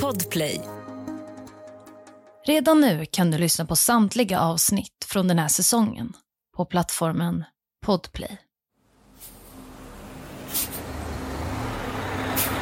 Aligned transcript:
Podplay. 0.00 0.60
Redan 2.46 2.80
nu 2.80 3.04
kan 3.10 3.30
du 3.30 3.38
lyssna 3.38 3.64
på 3.64 3.76
samtliga 3.76 4.40
avsnitt 4.40 5.06
från 5.06 5.28
den 5.28 5.38
här 5.38 5.48
säsongen 5.48 6.12
på 6.56 6.64
plattformen 6.64 7.44
Podplay. 7.86 8.38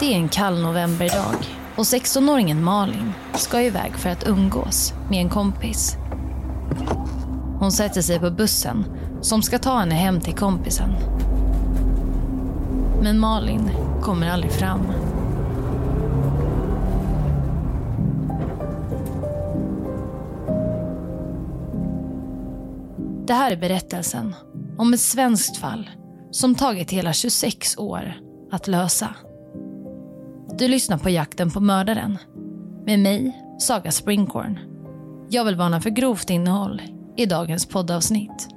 Det 0.01 0.13
är 0.13 0.17
en 0.17 0.29
kall 0.29 0.63
novemberdag 0.63 1.37
och 1.77 1.85
16-åringen 1.85 2.63
Malin 2.63 3.13
ska 3.35 3.63
iväg 3.63 3.93
för 3.95 4.11
att 4.11 4.29
umgås 4.29 4.95
med 5.11 5.21
en 5.21 5.31
kompis. 5.31 5.97
Hon 7.59 7.73
sätter 7.73 8.03
sig 8.03 8.21
på 8.21 8.31
bussen 8.31 8.85
som 9.21 9.43
ska 9.43 9.59
ta 9.59 9.79
henne 9.79 9.95
hem 9.95 10.21
till 10.21 10.35
kompisen. 10.35 10.91
Men 13.03 13.19
Malin 13.19 13.71
kommer 14.03 14.31
aldrig 14.31 14.53
fram. 14.53 15.10
Det 23.31 23.35
här 23.35 23.53
är 23.53 23.57
berättelsen 23.57 24.35
om 24.79 24.95
ett 24.95 25.01
svenskt 25.01 25.57
fall 25.57 25.91
som 26.31 26.55
tagit 26.55 26.91
hela 26.91 27.13
26 27.13 27.79
år 27.79 28.15
att 28.51 28.69
lösa. 28.69 29.15
Du 30.59 30.69
lyssnar 30.69 30.99
på 30.99 31.11
Jakten 31.11 31.51
på 31.51 31.61
mördaren 31.61 32.19
med 32.87 32.99
mig, 32.99 33.43
Saga 33.59 33.91
Springhorn. 33.91 34.59
Jag 35.31 35.45
vill 35.45 35.57
varna 35.57 35.81
för 35.81 35.91
grovt 35.91 36.31
innehåll 36.31 36.83
i 37.17 37.27
dagens 37.27 37.67
poddavsnitt. 37.67 38.49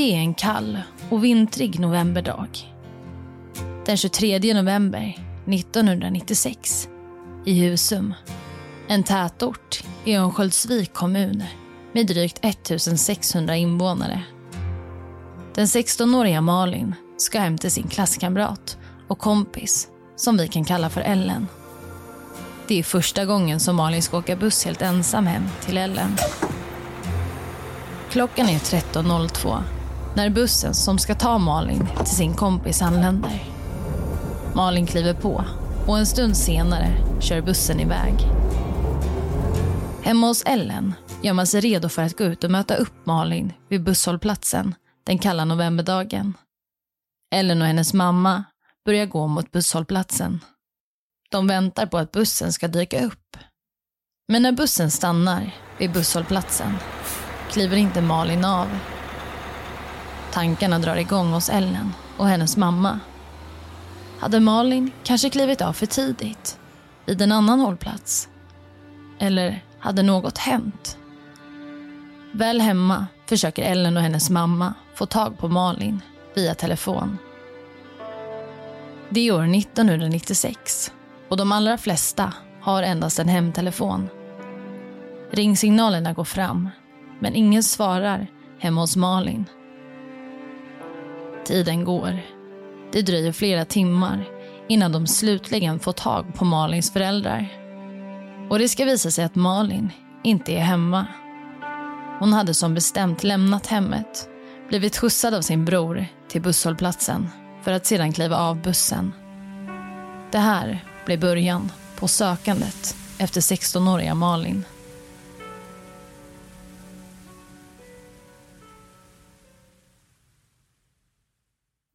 Det 0.00 0.14
är 0.14 0.18
en 0.18 0.34
kall 0.34 0.80
och 1.08 1.24
vintrig 1.24 1.80
novemberdag. 1.80 2.48
Den 3.86 3.96
23 3.96 4.54
november 4.54 5.18
1996 5.46 6.88
i 7.44 7.60
Husum. 7.60 8.14
En 8.88 9.02
tätort 9.02 9.84
i 10.04 10.14
Örnsköldsvik 10.16 10.92
kommun 10.92 11.44
med 11.92 12.06
drygt 12.06 12.38
1600 12.44 13.56
invånare. 13.56 14.22
Den 15.54 15.66
16-åriga 15.66 16.40
Malin 16.40 16.94
ska 17.16 17.40
hem 17.40 17.58
till 17.58 17.70
sin 17.70 17.88
klasskamrat 17.88 18.78
och 19.08 19.18
kompis 19.18 19.88
som 20.16 20.36
vi 20.36 20.48
kan 20.48 20.64
kalla 20.64 20.90
för 20.90 21.00
Ellen. 21.00 21.46
Det 22.68 22.78
är 22.78 22.82
första 22.82 23.24
gången 23.24 23.60
som 23.60 23.76
Malin 23.76 24.02
ska 24.02 24.18
åka 24.18 24.36
buss 24.36 24.64
helt 24.64 24.82
ensam 24.82 25.26
hem 25.26 25.48
till 25.60 25.76
Ellen. 25.76 26.16
Klockan 28.10 28.48
är 28.48 28.58
13.02 28.58 29.62
när 30.14 30.30
bussen 30.30 30.74
som 30.74 30.98
ska 30.98 31.14
ta 31.14 31.38
Malin 31.38 31.88
till 31.96 32.16
sin 32.16 32.34
kompis 32.34 32.82
anländer. 32.82 33.42
Malin 34.54 34.86
kliver 34.86 35.14
på 35.14 35.44
och 35.86 35.98
en 35.98 36.06
stund 36.06 36.36
senare 36.36 36.92
kör 37.20 37.40
bussen 37.40 37.80
iväg. 37.80 38.14
Hemma 40.02 40.26
hos 40.26 40.42
Ellen 40.42 40.94
gör 41.22 41.32
man 41.32 41.46
sig 41.46 41.60
redo 41.60 41.88
för 41.88 42.02
att 42.02 42.18
gå 42.18 42.24
ut 42.24 42.44
och 42.44 42.50
möta 42.50 42.74
upp 42.74 43.06
Malin 43.06 43.52
vid 43.68 43.82
busshållplatsen 43.82 44.74
den 45.04 45.18
kalla 45.18 45.44
novemberdagen. 45.44 46.34
Ellen 47.34 47.60
och 47.60 47.66
hennes 47.66 47.94
mamma 47.94 48.44
börjar 48.84 49.06
gå 49.06 49.26
mot 49.26 49.52
busshållplatsen. 49.52 50.40
De 51.30 51.46
väntar 51.46 51.86
på 51.86 51.98
att 51.98 52.12
bussen 52.12 52.52
ska 52.52 52.68
dyka 52.68 53.04
upp. 53.06 53.36
Men 54.28 54.42
när 54.42 54.52
bussen 54.52 54.90
stannar 54.90 55.54
vid 55.78 55.92
busshållplatsen 55.92 56.76
kliver 57.50 57.76
inte 57.76 58.00
Malin 58.00 58.44
av 58.44 58.68
Tankarna 60.32 60.78
drar 60.78 60.96
igång 60.96 61.32
hos 61.32 61.50
Ellen 61.50 61.92
och 62.16 62.26
hennes 62.28 62.56
mamma. 62.56 63.00
Hade 64.18 64.40
Malin 64.40 64.90
kanske 65.02 65.30
klivit 65.30 65.62
av 65.62 65.72
för 65.72 65.86
tidigt? 65.86 66.58
Vid 67.06 67.22
en 67.22 67.32
annan 67.32 67.60
hållplats? 67.60 68.28
Eller 69.18 69.64
hade 69.78 70.02
något 70.02 70.38
hänt? 70.38 70.98
Väl 72.32 72.60
hemma 72.60 73.06
försöker 73.26 73.62
Ellen 73.62 73.96
och 73.96 74.02
hennes 74.02 74.30
mamma 74.30 74.74
få 74.94 75.06
tag 75.06 75.38
på 75.38 75.48
Malin 75.48 76.00
via 76.34 76.54
telefon. 76.54 77.18
Det 79.08 79.20
är 79.20 79.32
år 79.32 79.54
1996 79.54 80.92
och 81.28 81.36
de 81.36 81.52
allra 81.52 81.78
flesta 81.78 82.32
har 82.60 82.82
endast 82.82 83.18
en 83.18 83.28
hemtelefon. 83.28 84.08
Ringsignalerna 85.30 86.12
går 86.12 86.24
fram, 86.24 86.68
men 87.18 87.34
ingen 87.34 87.62
svarar 87.62 88.26
hemma 88.58 88.80
hos 88.80 88.96
Malin. 88.96 89.44
Tiden 91.44 91.84
går. 91.84 92.20
Det 92.92 93.02
dröjer 93.02 93.32
flera 93.32 93.64
timmar 93.64 94.28
innan 94.68 94.92
de 94.92 95.06
slutligen 95.06 95.80
får 95.80 95.92
tag 95.92 96.34
på 96.34 96.44
Malins 96.44 96.92
föräldrar. 96.92 97.48
Och 98.50 98.58
det 98.58 98.68
ska 98.68 98.84
visa 98.84 99.10
sig 99.10 99.24
att 99.24 99.34
Malin 99.34 99.90
inte 100.24 100.52
är 100.52 100.60
hemma. 100.60 101.06
Hon 102.18 102.32
hade 102.32 102.54
som 102.54 102.74
bestämt 102.74 103.24
lämnat 103.24 103.66
hemmet, 103.66 104.28
blivit 104.68 104.96
skjutsad 104.96 105.34
av 105.34 105.42
sin 105.42 105.64
bror 105.64 106.06
till 106.28 106.42
busshållplatsen 106.42 107.28
för 107.62 107.72
att 107.72 107.86
sedan 107.86 108.12
kliva 108.12 108.36
av 108.36 108.62
bussen. 108.62 109.12
Det 110.32 110.38
här 110.38 110.84
blev 111.06 111.20
början 111.20 111.72
på 111.96 112.08
sökandet 112.08 112.96
efter 113.18 113.40
16-åriga 113.40 114.14
Malin. 114.14 114.64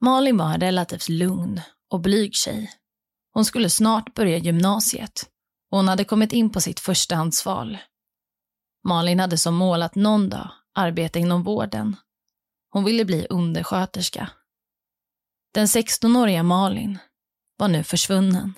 Malin 0.06 0.38
var 0.38 0.54
en 0.54 0.62
relativt 0.62 1.10
lugn 1.10 1.62
och 1.90 2.00
blyg 2.00 2.36
tjej. 2.36 2.72
Hon 3.34 3.46
skulle 3.46 3.70
snart 3.70 4.14
börja 4.14 4.38
gymnasiet 4.38 5.30
och 5.72 5.78
hon 5.78 5.88
hade 5.88 6.04
kommit 6.04 6.34
in 6.34 6.50
på 6.50 6.62
sitt 6.62 6.80
förstahandsval. 6.80 7.78
Malin 8.84 9.20
hade 9.20 9.38
som 9.38 9.56
mål 9.56 9.82
att 9.82 9.96
någon 9.96 10.30
dag 10.30 10.50
arbeta 10.74 11.20
inom 11.20 11.44
vården. 11.44 11.96
Hon 12.70 12.84
ville 12.84 13.06
bli 13.06 13.28
undersköterska. 13.30 14.30
Den 15.54 15.66
16-åriga 15.66 16.44
Malin 16.44 17.00
var 17.58 17.68
nu 17.68 17.84
försvunnen. 17.84 18.54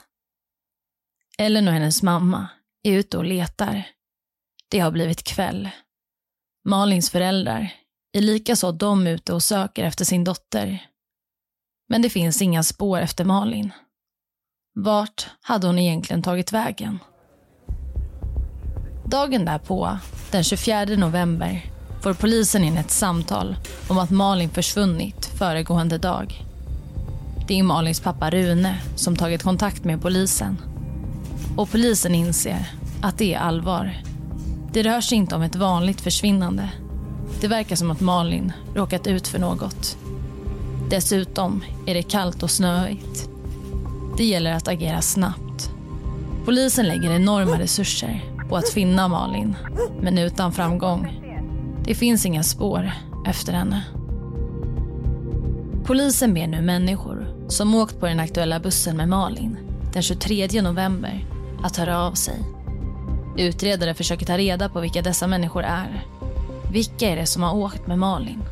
Ellen 1.37 1.67
och 1.67 1.73
hennes 1.73 2.03
mamma 2.03 2.47
är 2.83 2.91
ute 2.91 3.17
och 3.17 3.25
letar. 3.25 3.87
Det 4.69 4.79
har 4.79 4.91
blivit 4.91 5.23
kväll. 5.23 5.69
Malins 6.65 7.09
föräldrar 7.09 7.73
är 8.11 8.21
likaså 8.21 8.71
de 8.71 9.07
ute 9.07 9.33
och 9.33 9.43
söker 9.43 9.83
efter 9.83 10.05
sin 10.05 10.23
dotter. 10.23 10.87
Men 11.89 12.01
det 12.01 12.09
finns 12.09 12.41
inga 12.41 12.63
spår 12.63 12.99
efter 12.99 13.25
Malin. 13.25 13.71
Vart 14.75 15.27
hade 15.41 15.67
hon 15.67 15.79
egentligen 15.79 16.21
tagit 16.21 16.53
vägen? 16.53 16.99
Dagen 19.05 19.45
därpå, 19.45 19.97
den 20.31 20.43
24 20.43 20.85
november, 20.85 21.65
får 22.01 22.13
polisen 22.13 22.63
in 22.63 22.77
ett 22.77 22.91
samtal 22.91 23.55
om 23.89 23.97
att 23.97 24.09
Malin 24.09 24.49
försvunnit 24.49 25.25
föregående 25.25 25.97
dag. 25.97 26.43
Det 27.47 27.59
är 27.59 27.63
Malins 27.63 27.99
pappa 27.99 28.29
Rune 28.29 28.81
som 28.95 29.15
tagit 29.15 29.43
kontakt 29.43 29.83
med 29.83 30.01
polisen. 30.01 30.57
Och 31.57 31.71
polisen 31.71 32.15
inser 32.15 32.69
att 33.01 33.17
det 33.17 33.33
är 33.33 33.39
allvar. 33.39 33.93
Det 34.73 34.83
rör 34.83 35.01
sig 35.01 35.17
inte 35.17 35.35
om 35.35 35.41
ett 35.41 35.55
vanligt 35.55 36.01
försvinnande. 36.01 36.69
Det 37.41 37.47
verkar 37.47 37.75
som 37.75 37.91
att 37.91 37.99
Malin 37.99 38.53
råkat 38.75 39.07
ut 39.07 39.27
för 39.27 39.39
något. 39.39 39.97
Dessutom 40.89 41.63
är 41.85 41.93
det 41.93 42.03
kallt 42.03 42.43
och 42.43 42.51
snöigt. 42.51 43.29
Det 44.17 44.25
gäller 44.25 44.53
att 44.53 44.67
agera 44.67 45.01
snabbt. 45.01 45.71
Polisen 46.45 46.87
lägger 46.87 47.11
enorma 47.11 47.59
resurser 47.59 48.23
på 48.49 48.57
att 48.57 48.69
finna 48.69 49.07
Malin, 49.07 49.55
men 50.01 50.17
utan 50.17 50.51
framgång. 50.51 51.21
Det 51.83 51.95
finns 51.95 52.25
inga 52.25 52.43
spår 52.43 52.91
efter 53.25 53.53
henne. 53.53 53.83
Polisen 55.85 56.33
ber 56.33 56.47
nu 56.47 56.61
människor 56.61 57.35
som 57.47 57.75
åkt 57.75 57.99
på 57.99 58.05
den 58.05 58.19
aktuella 58.19 58.59
bussen 58.59 58.97
med 58.97 59.09
Malin 59.09 59.57
den 59.93 60.01
23 60.01 60.61
november 60.61 61.25
att 61.63 61.77
höra 61.77 62.01
av 62.01 62.13
sig. 62.13 62.43
Utredare 63.37 63.93
försöker 63.93 64.25
ta 64.25 64.37
reda 64.37 64.69
på 64.69 64.79
vilka 64.79 65.01
dessa 65.01 65.27
människor 65.27 65.63
är. 65.63 66.05
Vilka 66.71 67.09
är 67.09 67.15
det 67.15 67.25
som 67.25 67.43
har 67.43 67.55
åkt 67.55 67.87
med 67.87 67.99
Malin? 67.99 68.43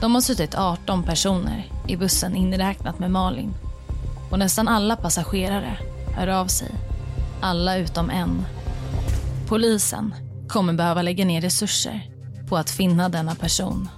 De 0.00 0.14
har 0.14 0.20
suttit 0.20 0.54
18 0.54 1.02
personer 1.02 1.72
i 1.88 1.96
bussen 1.96 2.36
inräknat 2.36 2.98
med 2.98 3.10
Malin. 3.10 3.54
Och 4.30 4.38
nästan 4.38 4.68
alla 4.68 4.96
passagerare 4.96 5.78
hör 6.16 6.28
av 6.28 6.46
sig. 6.46 6.70
Alla 7.40 7.76
utom 7.76 8.10
en. 8.10 8.44
Polisen 9.48 10.14
kommer 10.48 10.72
behöva 10.72 11.02
lägga 11.02 11.24
ner 11.24 11.40
resurser 11.40 12.10
på 12.48 12.56
att 12.56 12.70
finna 12.70 13.08
denna 13.08 13.34
person. 13.34 13.88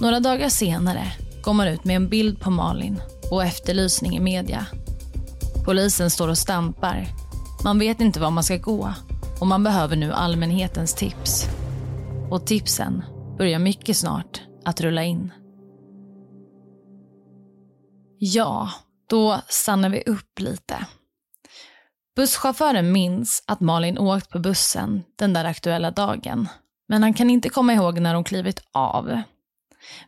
Några 0.00 0.20
dagar 0.20 0.48
senare 0.48 1.12
går 1.42 1.52
man 1.52 1.68
ut 1.68 1.84
med 1.84 1.96
en 1.96 2.08
bild 2.08 2.40
på 2.40 2.50
Malin 2.50 3.00
och 3.30 3.44
efterlysning 3.44 4.16
i 4.16 4.20
media. 4.20 4.66
Polisen 5.64 6.10
står 6.10 6.28
och 6.28 6.38
stampar. 6.38 7.08
Man 7.64 7.78
vet 7.78 8.00
inte 8.00 8.20
var 8.20 8.30
man 8.30 8.44
ska 8.44 8.56
gå 8.56 8.92
och 9.40 9.46
man 9.46 9.64
behöver 9.64 9.96
nu 9.96 10.12
allmänhetens 10.12 10.94
tips. 10.94 11.46
Och 12.30 12.46
tipsen 12.46 13.02
börjar 13.38 13.58
mycket 13.58 13.96
snart 13.96 14.45
att 14.66 14.80
rulla 14.80 15.04
in. 15.04 15.32
Ja, 18.18 18.70
då 19.08 19.40
stannar 19.48 19.88
vi 19.88 20.02
upp 20.06 20.40
lite. 20.40 20.86
Busschauffören 22.16 22.92
minns 22.92 23.44
att 23.46 23.60
Malin 23.60 23.98
åkt 23.98 24.30
på 24.30 24.38
bussen 24.38 25.02
den 25.16 25.32
där 25.32 25.44
aktuella 25.44 25.90
dagen. 25.90 26.48
Men 26.88 27.02
han 27.02 27.14
kan 27.14 27.30
inte 27.30 27.48
komma 27.48 27.72
ihåg 27.72 28.00
när 28.00 28.14
hon 28.14 28.24
klivit 28.24 28.62
av. 28.72 29.22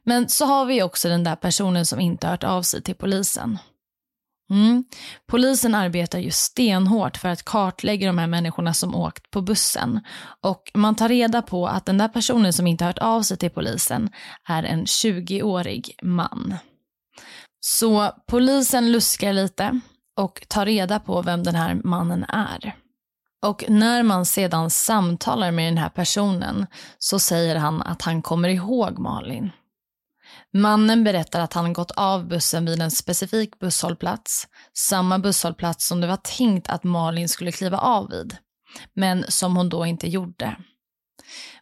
Men 0.03 0.29
så 0.29 0.45
har 0.45 0.67
vi 0.67 0.83
också 0.83 1.09
den 1.09 1.25
där 1.25 1.37
personen 1.37 1.87
som 1.87 2.01
inte 2.01 2.29
hört 2.29 2.45
av 2.45 2.63
sig 2.63 2.83
till 2.83 2.95
polisen. 2.95 3.59
Mm. 4.51 4.85
Polisen 5.27 5.75
arbetar 5.75 6.19
ju 6.19 6.31
stenhårt 6.31 7.17
för 7.17 7.29
att 7.29 7.43
kartlägga 7.43 8.07
de 8.07 8.19
här 8.19 8.27
människorna 8.27 8.75
som 8.75 8.95
åkt 8.95 9.31
på 9.31 9.41
bussen. 9.41 10.01
Och 10.41 10.71
man 10.75 10.95
tar 10.95 11.09
reda 11.09 11.43
på 11.43 11.67
att 11.67 11.87
den 11.87 11.99
där 11.99 12.09
personen 12.09 12.53
som 12.53 12.67
inte 12.67 12.85
hört 12.85 12.99
av 12.99 13.23
sig 13.23 13.37
till 13.37 13.51
polisen 13.51 14.11
är 14.49 14.63
en 14.63 14.85
20-årig 14.85 15.95
man. 16.03 16.55
Så 17.61 18.11
polisen 18.27 18.93
luskar 18.93 19.33
lite 19.33 19.81
och 20.17 20.45
tar 20.49 20.67
reda 20.67 21.01
på 21.01 21.23
vem 21.23 21.43
den 21.43 21.55
här 21.55 21.81
mannen 21.85 22.25
är. 22.29 22.75
Och 23.47 23.65
när 23.69 24.03
man 24.03 24.27
sedan 24.27 24.71
samtalar 24.71 25.51
med 25.51 25.67
den 25.67 25.79
här 25.79 25.89
personen 25.89 26.67
så 26.99 27.19
säger 27.19 27.57
han 27.57 27.83
att 27.83 28.03
han 28.03 28.23
kommer 28.23 28.49
ihåg 28.49 28.99
Malin. 28.99 29.51
Mannen 30.55 31.05
berättar 31.05 31.41
att 31.41 31.53
han 31.53 31.73
gått 31.73 31.91
av 31.91 32.29
bussen 32.29 32.65
vid 32.65 32.83
en 32.83 32.91
specifik 32.91 33.59
busshållplats, 33.59 34.49
samma 34.77 35.19
busshållplats 35.19 35.87
som 35.89 36.01
det 36.01 36.07
var 36.07 36.17
tänkt 36.17 36.69
att 36.69 36.85
Malin 36.85 37.29
skulle 37.29 37.53
kliva 37.53 37.79
av 37.79 38.11
vid, 38.11 38.37
men 38.95 39.25
som 39.29 39.57
hon 39.57 39.69
då 39.69 39.87
inte 39.87 40.09
gjorde. 40.09 40.57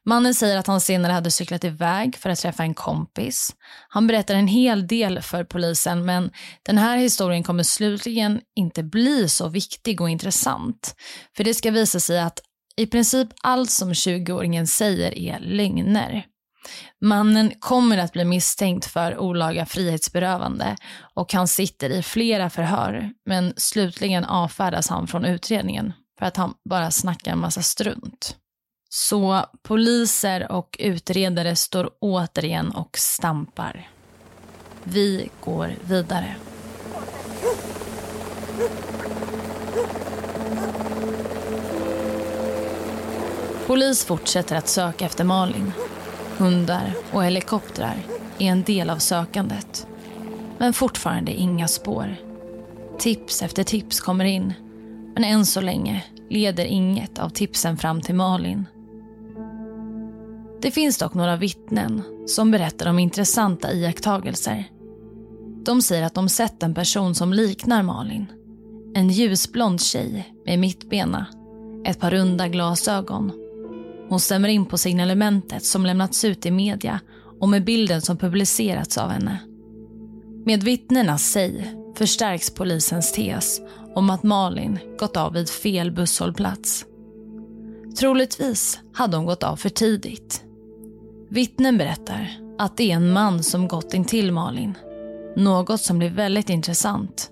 Mannen 0.04 0.34
säger 0.34 0.56
att 0.56 0.66
han 0.66 0.80
senare 0.80 1.12
hade 1.12 1.30
cyklat 1.30 1.64
iväg 1.64 2.16
för 2.16 2.30
att 2.30 2.38
träffa 2.38 2.62
en 2.62 2.74
kompis. 2.74 3.50
Han 3.88 4.06
berättar 4.06 4.34
en 4.34 4.48
hel 4.48 4.86
del 4.86 5.22
för 5.22 5.44
polisen 5.44 6.04
men 6.04 6.30
den 6.62 6.78
här 6.78 6.96
historien 6.96 7.42
kommer 7.42 7.62
slutligen 7.62 8.40
inte 8.56 8.82
bli 8.82 9.28
så 9.28 9.48
viktig 9.48 10.00
och 10.00 10.10
intressant. 10.10 10.94
För 11.36 11.44
det 11.44 11.54
ska 11.54 11.70
visa 11.70 12.00
sig 12.00 12.20
att 12.20 12.40
i 12.76 12.86
princip 12.86 13.28
allt 13.42 13.70
som 13.70 13.92
20-åringen 13.92 14.66
säger 14.66 15.18
är 15.18 15.38
lögner. 15.40 16.26
Mannen 17.00 17.52
kommer 17.60 17.98
att 17.98 18.12
bli 18.12 18.24
misstänkt 18.24 18.86
för 18.86 19.18
olaga 19.18 19.66
frihetsberövande 19.66 20.76
och 21.14 21.32
han 21.32 21.48
sitter 21.48 21.90
i 21.90 22.02
flera 22.02 22.50
förhör 22.50 23.10
men 23.26 23.52
slutligen 23.56 24.24
avfärdas 24.24 24.88
han 24.88 25.06
från 25.06 25.24
utredningen 25.24 25.92
för 26.18 26.26
att 26.26 26.36
han 26.36 26.54
bara 26.70 26.90
snackar 26.90 27.32
en 27.32 27.38
massa 27.38 27.62
strunt. 27.62 28.36
Så 28.88 29.44
poliser 29.62 30.52
och 30.52 30.76
utredare 30.78 31.56
står 31.56 31.90
återigen 32.00 32.70
och 32.70 32.98
stampar. 32.98 33.90
Vi 34.84 35.30
går 35.40 35.74
vidare. 35.84 36.36
Polis 43.66 44.04
fortsätter 44.04 44.56
att 44.56 44.68
söka 44.68 45.04
efter 45.04 45.24
Malin. 45.24 45.72
Hundar 46.38 46.92
och 47.12 47.24
helikoptrar 47.24 47.96
är 48.38 48.46
en 48.46 48.62
del 48.62 48.90
av 48.90 48.98
sökandet. 48.98 49.86
Men 50.58 50.72
fortfarande 50.72 51.32
inga 51.32 51.68
spår. 51.68 52.16
Tips 52.98 53.42
efter 53.42 53.64
tips 53.64 54.00
kommer 54.00 54.24
in. 54.24 54.52
Men 55.14 55.24
än 55.24 55.46
så 55.46 55.60
länge 55.60 56.04
leder 56.30 56.64
inget 56.64 57.18
av 57.18 57.28
tipsen 57.28 57.76
fram 57.76 58.00
till 58.00 58.14
Malin. 58.14 58.66
Det 60.62 60.70
finns 60.70 60.98
dock 60.98 61.14
några 61.14 61.36
vittnen 61.36 62.02
som 62.26 62.50
berättar 62.50 62.90
om 62.90 62.98
intressanta 62.98 63.72
iakttagelser. 63.72 64.64
De 65.64 65.82
säger 65.82 66.02
att 66.02 66.14
de 66.14 66.28
sett 66.28 66.62
en 66.62 66.74
person 66.74 67.14
som 67.14 67.32
liknar 67.32 67.82
Malin. 67.82 68.26
En 68.94 69.08
ljusblond 69.08 69.80
tjej 69.80 70.34
med 70.46 70.58
mittbena, 70.58 71.26
ett 71.84 72.00
par 72.00 72.10
runda 72.10 72.48
glasögon. 72.48 73.45
Hon 74.08 74.20
stämmer 74.20 74.48
in 74.48 74.66
på 74.66 74.78
signalementet 74.78 75.64
som 75.64 75.86
lämnats 75.86 76.24
ut 76.24 76.46
i 76.46 76.50
media 76.50 77.00
och 77.40 77.48
med 77.48 77.64
bilden 77.64 78.02
som 78.02 78.16
publicerats 78.16 78.98
av 78.98 79.10
henne. 79.10 79.38
Med 80.44 80.62
vittnenas 80.62 81.22
säg 81.22 81.74
förstärks 81.96 82.50
polisens 82.50 83.12
tes 83.12 83.60
om 83.94 84.10
att 84.10 84.22
Malin 84.22 84.78
gått 84.98 85.16
av 85.16 85.32
vid 85.32 85.48
fel 85.48 85.90
busshållplats. 85.90 86.84
Troligtvis 87.98 88.80
hade 88.92 89.16
hon 89.16 89.26
gått 89.26 89.42
av 89.42 89.56
för 89.56 89.68
tidigt. 89.68 90.44
Vittnen 91.28 91.78
berättar 91.78 92.30
att 92.58 92.76
det 92.76 92.90
är 92.90 92.96
en 92.96 93.12
man 93.12 93.42
som 93.42 93.68
gått 93.68 93.94
in 93.94 94.04
till 94.04 94.32
Malin. 94.32 94.74
Något 95.36 95.80
som 95.80 95.98
blir 95.98 96.10
väldigt 96.10 96.50
intressant. 96.50 97.30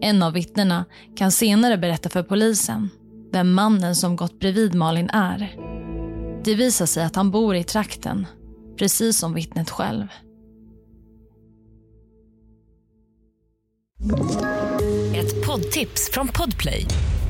En 0.00 0.22
av 0.22 0.32
vittnena 0.32 0.84
kan 1.16 1.32
senare 1.32 1.78
berätta 1.78 2.08
för 2.08 2.22
polisen 2.22 2.90
vem 3.32 3.52
mannen 3.52 3.96
som 3.96 4.16
gått 4.16 4.40
bredvid 4.40 4.74
Malin 4.74 5.10
är. 5.10 5.56
Det 6.48 6.54
visar 6.54 6.86
sig 6.86 7.04
att 7.04 7.16
han 7.16 7.30
bor 7.30 7.56
i 7.56 7.64
trakten, 7.64 8.26
precis 8.78 9.18
som 9.18 9.34
vittnet 9.34 9.70
själv. 9.70 10.06
Ett 15.14 15.46
poddtips 15.46 16.10
från 16.12 16.28
Podplay. 16.28 16.86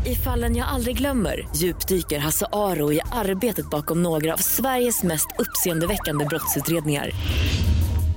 I 0.06 0.14
fallen 0.14 0.56
jag 0.56 0.68
aldrig 0.68 0.98
glömmer 0.98 1.48
djupdyker 1.56 2.18
Hasse 2.18 2.46
Aro 2.52 2.92
i 2.92 3.00
arbetet 3.12 3.70
bakom 3.70 4.02
några 4.02 4.32
av 4.32 4.38
Sveriges 4.38 5.02
mest 5.02 5.26
uppseendeväckande 5.38 6.24
brottsutredningar. 6.24 7.10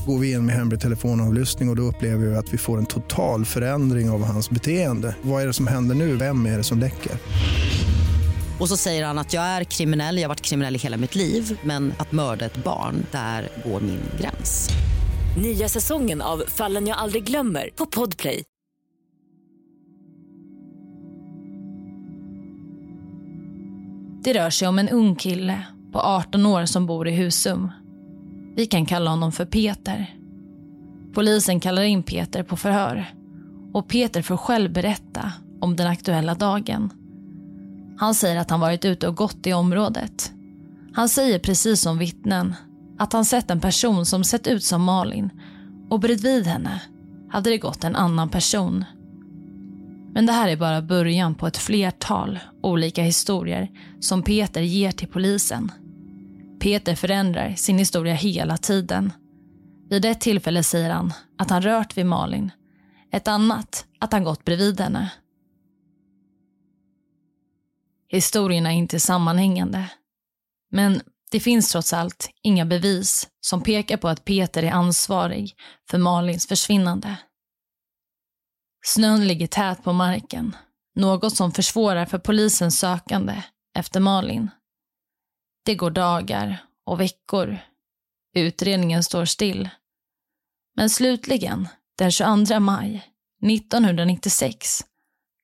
Går 0.07 0.19
vi 0.19 0.31
in 0.31 0.45
med 0.45 0.56
hemlig 0.56 0.80
telefonavlyssning 0.80 1.69
och, 1.69 1.74
och 1.74 1.77
då 1.77 1.83
upplever 1.83 2.25
vi 2.25 2.36
att 2.36 2.53
vi 2.53 2.57
får 2.57 2.77
en 2.77 2.86
total 2.86 3.45
förändring 3.45 4.09
av 4.09 4.24
hans 4.24 4.50
beteende. 4.50 5.15
Vad 5.21 5.44
är 5.44 5.48
det 5.48 5.53
som 5.53 5.68
händer 5.68 5.95
nu? 5.95 6.15
Vem 6.15 6.45
är 6.45 6.57
det 6.57 6.63
som 6.63 6.80
läcker? 6.80 7.12
Och 8.62 8.69
så 8.69 8.78
säger 8.78 9.06
han 9.06 9.18
att 9.18 9.34
jag 9.34 9.44
är 9.44 9.63
kriminell, 9.63 10.18
jag 10.18 10.24
har 10.24 10.30
varit 10.30 10.42
kriminell 10.42 10.75
i 10.75 10.80
hela 10.80 10.98
mitt 10.98 11.16
liv 11.16 11.60
men 11.63 11.94
att 11.98 12.12
mörda 12.12 12.46
ett 12.46 12.63
barn, 12.63 13.06
där 13.12 13.50
går 13.63 13.81
min 13.81 14.02
gräns. 14.19 14.69
Nya 15.38 15.69
säsongen 15.69 16.22
av 16.22 16.44
Fallen 16.48 16.88
jag 16.88 16.98
aldrig 16.98 17.24
glömmer 17.24 17.69
på 17.75 17.86
Podplay. 17.86 18.44
Det 24.24 24.34
rör 24.34 24.50
sig 24.50 24.68
om 24.68 24.80
en 24.80 24.89
ung 24.89 25.15
kille 25.15 25.65
på 25.91 26.00
18 26.00 26.46
år 26.46 26.65
som 26.65 26.86
bor 26.86 27.08
i 27.08 27.12
Husum. 27.12 27.72
Vi 28.56 28.65
kan 28.65 28.86
kalla 28.86 29.10
honom 29.10 29.32
för 29.32 29.46
Peter. 29.46 30.15
Polisen 31.13 31.60
kallar 31.60 31.84
in 31.84 32.03
Peter 32.03 32.44
på 32.44 32.58
förhör 32.58 33.06
och 33.74 33.88
Peter 33.88 34.22
får 34.22 34.38
själv 34.38 34.74
berätta 34.74 35.32
om 35.62 35.75
den 35.75 35.88
aktuella 35.88 36.36
dagen. 36.36 37.00
Han 38.01 38.15
säger 38.15 38.38
att 38.38 38.50
han 38.50 38.60
varit 38.60 38.86
ute 38.86 39.08
och 39.08 39.15
gått 39.15 39.48
i 39.48 39.53
området. 39.53 40.31
Han 40.93 41.10
säger 41.10 41.39
precis 41.39 41.81
som 41.81 41.98
vittnen 41.98 42.55
att 42.98 43.13
han 43.13 43.25
sett 43.25 43.51
en 43.51 43.60
person 43.60 44.05
som 44.05 44.24
sett 44.24 44.48
ut 44.48 44.63
som 44.63 44.84
Malin 44.84 45.29
och 45.89 46.00
bredvid 46.00 46.48
henne 46.48 46.81
hade 47.29 47.50
det 47.50 47.58
gått 47.58 47.84
en 47.84 47.96
annan 47.96 48.29
person. 48.29 48.86
Men 50.13 50.25
det 50.25 50.34
här 50.34 50.48
är 50.48 50.55
bara 50.55 50.81
början 50.81 51.36
på 51.36 51.48
ett 51.48 51.58
flertal 51.58 52.39
olika 52.63 53.03
historier 53.03 53.70
som 54.00 54.24
Peter 54.24 54.62
ger 54.62 54.91
till 54.91 55.08
polisen. 55.08 55.72
Peter 56.60 56.96
förändrar 56.96 57.53
sin 57.55 57.77
historia 57.77 58.13
hela 58.13 58.58
tiden. 58.58 59.13
Vid 59.89 60.05
ett 60.05 60.22
tillfälle 60.22 60.63
säger 60.63 60.89
han 60.89 61.13
att 61.38 61.50
han 61.50 61.62
rört 61.62 61.98
vid 61.98 62.05
Malin. 62.05 62.51
Ett 63.12 63.27
annat 63.27 63.86
att 64.00 64.13
han 64.13 64.24
gått 64.24 64.46
bredvid 64.46 64.81
henne. 64.81 65.12
Historierna 68.12 68.74
är 68.74 68.77
inte 68.77 69.00
sammanhängande. 69.00 69.91
Men 70.72 71.01
det 71.32 71.39
finns 71.39 71.72
trots 71.72 71.94
allt 71.94 72.30
inga 72.41 72.65
bevis 72.65 73.30
som 73.41 73.63
pekar 73.63 73.98
på 73.98 74.08
att 74.08 74.25
Peter 74.25 74.63
är 74.63 74.72
ansvarig 74.72 75.56
för 75.89 75.98
Malins 75.98 76.48
försvinnande. 76.48 77.18
Snön 78.86 79.27
ligger 79.27 79.48
tät 79.48 79.84
på 79.84 79.94
marken, 79.94 80.56
något 80.96 81.36
som 81.36 81.51
försvårar 81.51 82.06
för 82.06 82.18
polisens 82.18 82.80
sökande 82.80 83.44
efter 83.77 84.00
Malin. 84.00 84.50
Det 85.65 85.75
går 85.75 85.91
dagar 85.91 86.65
och 86.86 87.00
veckor. 87.00 87.58
Utredningen 88.36 89.03
står 89.03 89.25
still. 89.25 89.70
Men 90.75 90.89
slutligen, 90.89 91.68
den 91.98 92.12
22 92.12 92.60
maj 92.60 93.06
1996, 93.46 94.82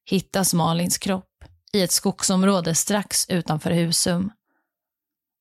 hittas 0.10 0.54
Malins 0.54 0.98
kropp 0.98 1.37
i 1.74 1.82
ett 1.82 1.92
skogsområde 1.92 2.76
strax 2.76 3.30
utanför 3.30 3.72
Husum. 3.72 4.32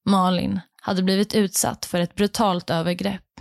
Malin 0.04 0.60
hade 0.82 1.02
blivit 1.02 1.34
utsatt 1.34 1.84
för 1.84 2.00
ett 2.00 2.14
brutalt 2.14 2.70
övergrepp. 2.70 3.40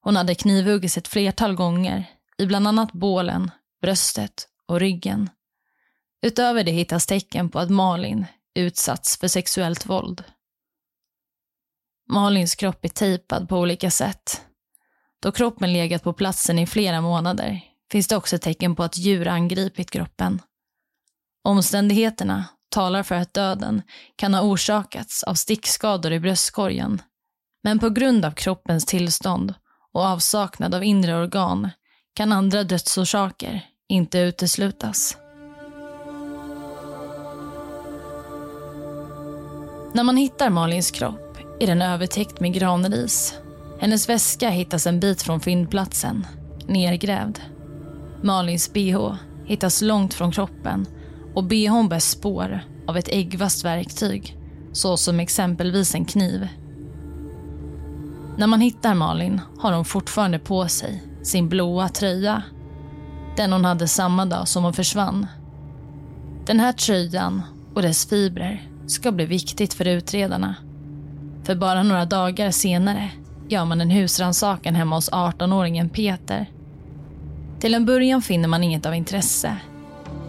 Hon 0.00 0.16
hade 0.16 0.34
knivhuggits 0.34 0.98
ett 0.98 1.08
flertal 1.08 1.54
gånger 1.54 2.04
i 2.38 2.46
bland 2.46 2.68
annat 2.68 2.92
bålen, 2.92 3.50
bröstet 3.82 4.48
och 4.66 4.80
ryggen. 4.80 5.30
Utöver 6.22 6.64
det 6.64 6.70
hittas 6.70 7.06
tecken 7.06 7.48
på 7.48 7.58
att 7.58 7.70
Malin 7.70 8.26
utsatts 8.54 9.18
för 9.18 9.28
sexuellt 9.28 9.86
våld. 9.86 10.24
Malins 12.08 12.54
kropp 12.54 12.84
är 12.84 12.88
tejpad 12.88 13.48
på 13.48 13.58
olika 13.58 13.90
sätt. 13.90 14.42
Då 15.20 15.32
kroppen 15.32 15.72
legat 15.72 16.02
på 16.02 16.12
platsen 16.12 16.58
i 16.58 16.66
flera 16.66 17.00
månader 17.00 17.60
finns 17.92 18.08
det 18.08 18.16
också 18.16 18.38
tecken 18.38 18.76
på 18.76 18.82
att 18.82 18.98
djur 18.98 19.28
angripit 19.28 19.90
kroppen. 19.90 20.40
Omständigheterna 21.44 22.44
talar 22.70 23.02
för 23.02 23.14
att 23.14 23.34
döden 23.34 23.82
kan 24.16 24.34
ha 24.34 24.42
orsakats 24.42 25.22
av 25.22 25.34
stickskador 25.34 26.12
i 26.12 26.20
bröstkorgen. 26.20 27.02
Men 27.64 27.78
på 27.78 27.90
grund 27.90 28.24
av 28.24 28.30
kroppens 28.30 28.86
tillstånd 28.86 29.54
och 29.92 30.02
avsaknad 30.02 30.74
av 30.74 30.84
inre 30.84 31.16
organ 31.16 31.70
kan 32.14 32.32
andra 32.32 32.64
dödsorsaker 32.64 33.66
inte 33.88 34.18
uteslutas. 34.18 35.16
När 39.94 40.02
man 40.02 40.16
hittar 40.16 40.50
Malins 40.50 40.90
kropp 40.90 41.38
är 41.60 41.66
den 41.66 41.82
övertäckt 41.82 42.40
med 42.40 42.54
granris. 42.54 43.34
Hennes 43.80 44.08
väska 44.08 44.50
hittas 44.50 44.86
en 44.86 45.00
bit 45.00 45.22
från 45.22 45.40
fyndplatsen, 45.40 46.26
nergrävd. 46.66 47.38
Malins 48.22 48.72
bh 48.72 49.14
hittas 49.46 49.82
långt 49.82 50.14
från 50.14 50.32
kroppen 50.32 50.86
och 51.34 51.44
bhn 51.44 51.88
bär 51.88 51.98
spår 51.98 52.60
av 52.86 52.96
ett 52.96 53.08
äggvast 53.08 53.64
verktyg, 53.64 54.36
såsom 54.72 55.20
exempelvis 55.20 55.94
en 55.94 56.04
kniv. 56.04 56.48
När 58.36 58.46
man 58.46 58.60
hittar 58.60 58.94
Malin 58.94 59.40
har 59.58 59.72
hon 59.72 59.84
fortfarande 59.84 60.38
på 60.38 60.68
sig 60.68 61.02
sin 61.22 61.48
blåa 61.48 61.88
tröja. 61.88 62.42
Den 63.36 63.52
hon 63.52 63.64
hade 63.64 63.88
samma 63.88 64.26
dag 64.26 64.48
som 64.48 64.64
hon 64.64 64.72
försvann. 64.72 65.26
Den 66.46 66.60
här 66.60 66.72
tröjan 66.72 67.42
och 67.74 67.82
dess 67.82 68.06
fibrer 68.06 68.68
ska 68.86 69.12
bli 69.12 69.26
viktigt 69.26 69.74
för 69.74 69.88
utredarna. 69.88 70.54
För 71.44 71.54
bara 71.54 71.82
några 71.82 72.04
dagar 72.04 72.50
senare 72.50 73.10
gör 73.48 73.64
man 73.64 73.80
en 73.80 73.90
husrannsakan 73.90 74.74
hemma 74.74 74.96
hos 74.96 75.10
18-åringen 75.10 75.88
Peter. 75.88 76.50
Till 77.60 77.74
en 77.74 77.86
början 77.86 78.22
finner 78.22 78.48
man 78.48 78.64
inget 78.64 78.86
av 78.86 78.94
intresse. 78.94 79.56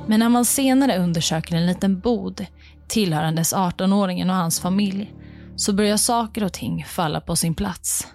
Men 0.07 0.19
när 0.19 0.29
man 0.29 0.45
senare 0.45 0.97
undersöker 0.97 1.55
en 1.55 1.65
liten 1.65 1.99
bod 1.99 2.45
tillhörandes 2.87 3.53
18-åringen 3.53 4.29
och 4.29 4.35
hans 4.35 4.59
familj 4.59 5.13
så 5.55 5.73
börjar 5.73 5.97
saker 5.97 6.43
och 6.43 6.53
ting 6.53 6.85
falla 6.85 7.21
på 7.21 7.35
sin 7.35 7.55
plats. 7.55 8.07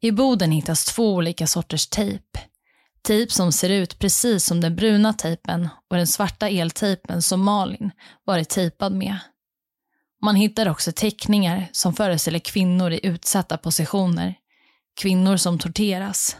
I 0.00 0.12
boden 0.12 0.52
hittas 0.52 0.84
två 0.84 1.14
olika 1.14 1.46
sorters 1.46 1.86
tejp. 1.86 2.38
Tejp 3.02 3.32
som 3.32 3.52
ser 3.52 3.70
ut 3.70 3.98
precis 3.98 4.44
som 4.44 4.60
den 4.60 4.76
bruna 4.76 5.12
tejpen 5.12 5.68
och 5.90 5.96
den 5.96 6.06
svarta 6.06 6.48
eltejpen 6.48 7.22
som 7.22 7.40
Malin 7.40 7.90
varit 8.24 8.48
tejpad 8.48 8.92
med. 8.92 9.18
Man 10.22 10.36
hittar 10.36 10.68
också 10.68 10.92
teckningar 10.92 11.68
som 11.72 11.94
föreställer 11.94 12.38
kvinnor 12.38 12.92
i 12.92 13.06
utsatta 13.06 13.56
positioner. 13.56 14.34
Kvinnor 15.00 15.36
som 15.36 15.58
torteras. 15.58 16.36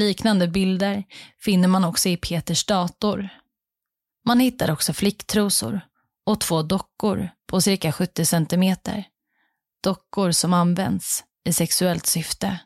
Liknande 0.00 0.48
bilder 0.48 1.04
finner 1.38 1.68
man 1.68 1.84
också 1.84 2.08
i 2.08 2.16
Peters 2.16 2.64
dator. 2.64 3.28
Man 4.26 4.40
hittar 4.40 4.70
också 4.70 4.92
flicktrosor 4.92 5.80
och 6.26 6.40
två 6.40 6.62
dockor 6.62 7.30
på 7.46 7.60
cirka 7.60 7.92
70 7.92 8.24
centimeter. 8.24 9.04
Dockor 9.82 10.30
som 10.30 10.52
används 10.52 11.24
i 11.44 11.52
sexuellt 11.52 12.06
syfte. 12.06 12.60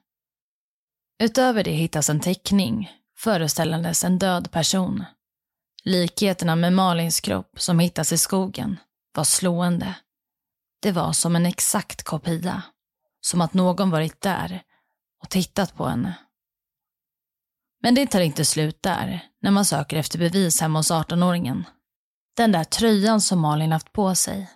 Utöver 1.23 1.65
det 1.65 1.71
hittas 1.71 2.11
en 2.11 2.21
teckning 2.21 2.93
föreställandes 3.19 4.05
en 4.05 4.19
död 4.19 4.51
person. 4.51 5.05
Likheterna 5.85 6.57
med 6.57 6.73
Malins 6.73 7.21
kropp 7.21 7.61
som 7.61 7.79
hittas 7.79 8.13
i 8.13 8.19
skogen 8.19 8.77
var 9.15 9.25
slående. 9.25 9.95
Det 10.83 10.93
var 10.93 11.13
som 11.13 11.37
en 11.37 11.47
exakt 11.47 12.03
kopia. 12.03 12.63
Som 13.21 13.41
att 13.41 13.55
någon 13.55 13.91
varit 13.91 14.21
där 14.21 14.63
och 15.23 15.31
tittat 15.31 15.75
på 15.75 15.87
henne. 15.87 16.15
Men 17.85 17.95
det 17.95 18.07
tar 18.07 18.21
inte 18.21 18.45
slut 18.45 18.83
där 18.83 19.21
när 19.43 19.51
man 19.51 19.65
söker 19.65 19.97
efter 19.97 20.19
bevis 20.19 20.61
hemma 20.61 20.79
hos 20.79 20.91
18-åringen. 20.91 21.65
Den 22.37 22.53
där 22.53 22.65
tröjan 22.65 23.21
som 23.21 23.41
Malin 23.41 23.73
haft 23.73 23.93
på 23.93 24.15
sig. 24.15 24.51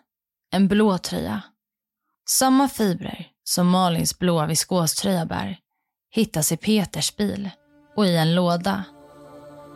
En 0.52 0.68
blå 0.68 0.98
tröja. 0.98 1.42
Samma 2.28 2.68
fibrer 2.68 3.26
som 3.44 3.68
Malins 3.68 4.18
blåa 4.18 4.46
viskoströja 4.46 5.26
bär 5.26 5.58
hittas 6.10 6.52
i 6.52 6.56
Peters 6.56 7.16
bil 7.16 7.50
och 7.96 8.06
i 8.06 8.16
en 8.16 8.34
låda. 8.34 8.84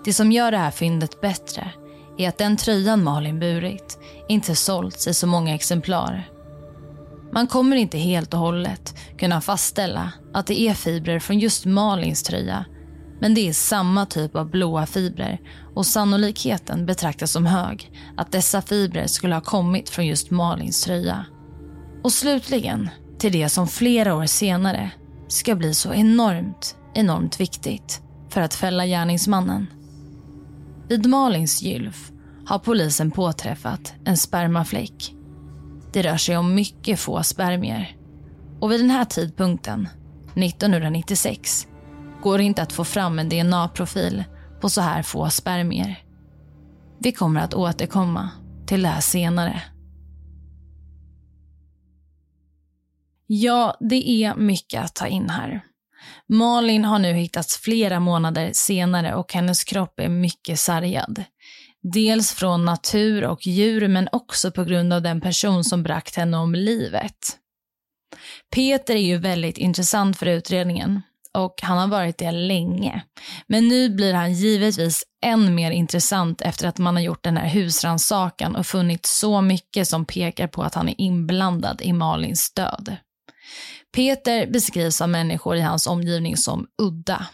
Det 0.05 0.13
som 0.13 0.33
gör 0.33 0.51
det 0.51 0.59
här 0.59 0.71
fyndet 0.71 1.21
bättre 1.21 1.71
är 2.19 2.29
att 2.29 2.39
den 2.39 2.57
tröjan 2.57 3.05
Malin 3.05 3.41
burit 3.41 3.99
inte 4.29 4.57
sålts 4.57 5.09
i 5.09 5.15
så 5.15 5.27
många 5.27 5.55
exemplar. 5.55 6.31
Man 7.33 7.47
kommer 7.47 7.77
inte 7.77 7.99
helt 7.99 8.35
och 8.35 8.41
hållet 8.41 8.95
kunna 9.19 9.41
fastställa 9.41 10.13
att 10.35 10.47
det 10.47 10.61
är 10.61 10.75
fibrer 10.75 11.19
från 11.19 11.39
just 11.39 11.65
Malins 11.65 12.23
tröja 12.23 12.65
men 13.23 13.35
det 13.35 13.49
är 13.49 13.53
samma 13.53 14.07
typ 14.07 14.37
av 14.37 14.51
blåa 14.51 14.87
fibrer 14.87 15.41
och 15.75 15.87
sannolikheten 15.87 16.87
betraktas 16.87 17.33
som 17.33 17.47
hög 17.47 17.93
att 18.17 18.33
dessa 18.33 18.63
fibrer 18.63 19.07
skulle 19.07 19.35
ha 19.35 19.41
kommit 19.41 19.91
från 19.91 20.07
just 20.07 20.31
Malins 20.31 20.85
tröja. 20.85 21.25
Och 22.03 22.13
slutligen 22.13 22.91
till 23.19 23.33
det 23.33 23.49
som 23.49 23.69
flera 23.69 24.15
år 24.15 24.27
senare 24.27 24.91
ska 25.29 25.55
bli 25.55 25.75
så 25.75 25.95
enormt, 25.95 26.77
enormt 26.95 27.41
viktigt 27.41 28.03
för 28.29 28.41
att 28.41 28.55
fälla 28.55 28.87
gärningsmannen. 28.87 29.67
Vid 30.89 31.07
Malins 31.07 31.63
gylf 31.63 32.13
har 32.47 32.59
polisen 32.59 33.11
påträffat 33.11 33.95
en 34.05 34.17
spermafläck. 34.17 35.15
Det 35.93 36.03
rör 36.03 36.17
sig 36.17 36.37
om 36.37 36.55
mycket 36.55 37.01
få 37.01 37.23
spermier. 37.23 37.97
Och 38.61 38.73
vid 38.73 38.81
den 38.81 38.91
här 38.91 39.05
tidpunkten, 39.05 39.89
1996, 40.35 41.67
går 42.23 42.39
det 42.39 42.45
inte 42.45 42.63
att 42.63 42.73
få 42.73 42.85
fram 42.85 43.19
en 43.19 43.29
DNA-profil 43.29 44.25
på 44.61 44.69
så 44.69 44.81
här 44.81 45.03
få 45.03 45.31
spermier. 45.31 46.05
Vi 47.01 47.13
kommer 47.13 47.41
att 47.41 47.55
återkomma 47.55 48.31
till 48.67 48.83
det 48.83 48.89
här 48.89 49.01
senare. 49.01 49.63
Ja, 53.27 53.77
det 53.81 54.11
är 54.11 54.35
mycket 54.35 54.85
att 54.85 54.95
ta 54.95 55.07
in 55.07 55.31
här. 55.31 55.65
Malin 56.29 56.85
har 56.85 56.99
nu 56.99 57.13
hittats 57.13 57.57
flera 57.57 58.01
månader 58.01 58.51
senare 58.55 59.15
och 59.15 59.33
hennes 59.33 59.65
kropp 59.65 60.01
är 60.01 60.09
mycket 60.09 60.59
sargad. 60.59 61.25
Dels 61.83 62.33
från 62.33 62.65
natur 62.65 63.25
och 63.25 63.47
djur 63.47 63.89
men 63.89 64.09
också 64.13 64.51
på 64.51 64.65
grund 64.65 64.93
av 64.93 65.03
den 65.03 65.21
person 65.21 65.65
som 65.65 65.83
bragt 65.83 66.17
henne 66.17 66.37
om 66.37 66.55
livet. 66.55 67.39
Peter 68.55 68.95
är 68.95 69.07
ju 69.07 69.19
väldigt 69.19 69.59
intressant 69.59 70.17
för 70.17 70.27
utredningen 70.27 71.03
och 71.39 71.55
han 71.63 71.79
har 71.79 71.89
varit 71.89 72.19
det 72.19 72.31
länge. 72.31 73.03
Men 73.47 73.69
nu 73.69 73.91
blir 73.91 74.15
han 74.15 74.33
givetvis 74.33 75.05
än 75.25 75.55
mer 75.55 75.71
intressant 75.71 76.41
efter 76.41 76.69
att 76.69 76.79
man 76.79 76.97
har 76.97 77.03
gjort 77.03 77.25
den 77.25 77.37
här 77.37 77.49
husransakan 77.49 78.57
och 78.57 78.67
funnit 78.67 79.07
så 79.07 79.41
mycket 79.41 79.89
som 79.89 80.05
pekar 80.05 80.47
på 80.47 80.63
att 80.63 80.75
han 80.75 80.89
är 80.89 80.95
inblandad 80.99 81.81
i 81.83 81.93
Malins 81.93 82.55
död. 82.55 82.97
Peter 83.95 84.47
beskrivs 84.47 85.01
av 85.01 85.09
människor 85.09 85.57
i 85.57 85.61
hans 85.61 85.87
omgivning 85.87 86.37
som 86.37 86.67
udda. 86.83 87.27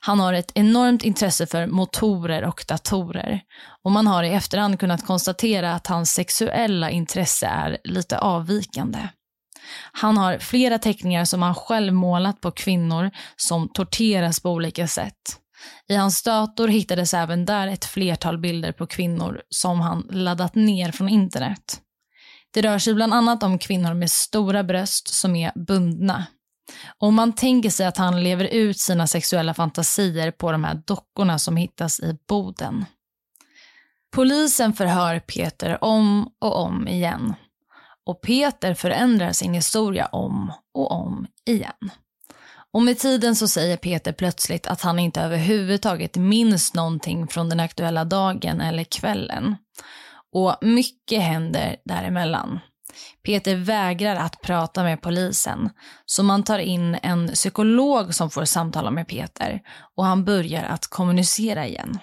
Han 0.00 0.20
har 0.20 0.32
ett 0.32 0.52
enormt 0.54 1.02
intresse 1.02 1.46
för 1.46 1.66
motorer 1.66 2.44
och 2.44 2.64
datorer 2.68 3.40
och 3.84 3.92
man 3.92 4.06
har 4.06 4.22
i 4.22 4.34
efterhand 4.34 4.80
kunnat 4.80 5.06
konstatera 5.06 5.74
att 5.74 5.86
hans 5.86 6.12
sexuella 6.12 6.90
intresse 6.90 7.46
är 7.46 7.78
lite 7.84 8.18
avvikande. 8.18 9.08
Han 9.92 10.16
har 10.16 10.38
flera 10.38 10.78
teckningar 10.78 11.24
som 11.24 11.42
han 11.42 11.54
själv 11.54 11.94
målat 11.94 12.40
på 12.40 12.50
kvinnor 12.50 13.10
som 13.36 13.68
torteras 13.68 14.40
på 14.40 14.50
olika 14.50 14.88
sätt. 14.88 15.40
I 15.88 15.94
hans 15.94 16.22
dator 16.22 16.68
hittades 16.68 17.14
även 17.14 17.44
där 17.44 17.68
ett 17.68 17.84
flertal 17.84 18.38
bilder 18.38 18.72
på 18.72 18.86
kvinnor 18.86 19.42
som 19.48 19.80
han 19.80 20.06
laddat 20.10 20.54
ner 20.54 20.92
från 20.92 21.08
internet. 21.08 21.80
Det 22.54 22.62
rör 22.62 22.78
sig 22.78 22.94
bland 22.94 23.14
annat 23.14 23.42
om 23.42 23.58
kvinnor 23.58 23.94
med 23.94 24.10
stora 24.10 24.64
bröst 24.64 25.08
som 25.08 25.36
är 25.36 25.52
bundna. 25.66 26.26
Och 26.98 27.12
man 27.12 27.32
tänker 27.32 27.70
sig 27.70 27.86
att 27.86 27.96
han 27.96 28.22
lever 28.22 28.44
ut 28.44 28.78
sina 28.78 29.06
sexuella 29.06 29.54
fantasier 29.54 30.30
på 30.30 30.52
de 30.52 30.64
här 30.64 30.82
dockorna 30.86 31.38
som 31.38 31.56
hittas 31.56 32.00
i 32.00 32.16
boden. 32.28 32.84
Polisen 34.14 34.72
förhör 34.72 35.18
Peter 35.18 35.84
om 35.84 36.32
och 36.40 36.56
om 36.64 36.88
igen. 36.88 37.34
Och 38.06 38.20
Peter 38.20 38.74
förändrar 38.74 39.32
sin 39.32 39.54
historia 39.54 40.06
om 40.06 40.52
och 40.74 40.90
om 40.92 41.26
igen. 41.46 41.90
Och 42.72 42.82
med 42.82 42.98
tiden 42.98 43.36
så 43.36 43.48
säger 43.48 43.76
Peter 43.76 44.12
plötsligt 44.12 44.66
att 44.66 44.82
han 44.82 44.98
inte 44.98 45.20
överhuvudtaget 45.20 46.16
minns 46.16 46.74
någonting 46.74 47.28
från 47.28 47.48
den 47.48 47.60
aktuella 47.60 48.04
dagen 48.04 48.60
eller 48.60 48.84
kvällen. 48.84 49.56
Och 50.32 50.56
mycket 50.60 51.22
händer 51.22 51.76
däremellan. 51.84 52.60
Peter 53.22 53.56
vägrar 53.56 54.16
att 54.16 54.40
prata 54.40 54.82
med 54.82 55.02
polisen, 55.02 55.70
så 56.06 56.22
man 56.22 56.42
tar 56.42 56.58
in 56.58 56.98
en 57.02 57.28
psykolog 57.28 58.14
som 58.14 58.30
får 58.30 58.44
samtala 58.44 58.90
med 58.90 59.08
Peter 59.08 59.60
och 59.96 60.04
han 60.04 60.24
börjar 60.24 60.64
att 60.64 60.86
kommunicera 60.86 61.66
igen. 61.66 61.98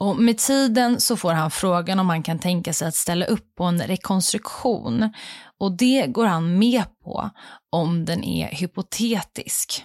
Och 0.00 0.16
med 0.16 0.38
tiden 0.38 1.00
så 1.00 1.16
får 1.16 1.32
han 1.32 1.50
frågan 1.50 1.98
om 1.98 2.08
han 2.08 2.22
kan 2.22 2.38
tänka 2.38 2.72
sig 2.72 2.88
att 2.88 2.94
ställa 2.94 3.26
upp 3.26 3.54
på 3.54 3.64
en 3.64 3.80
rekonstruktion 3.80 5.12
och 5.58 5.76
det 5.76 6.06
går 6.06 6.26
han 6.26 6.58
med 6.58 6.84
på 7.04 7.30
om 7.70 8.04
den 8.04 8.24
är 8.24 8.48
hypotetisk. 8.48 9.84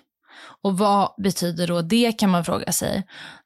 Och 0.64 0.78
vad 0.78 1.10
betyder 1.18 1.68
då 1.68 1.82
det 1.82 2.12
kan 2.12 2.30
man 2.30 2.46
fråga 2.46 2.72
sig. 2.72 3.04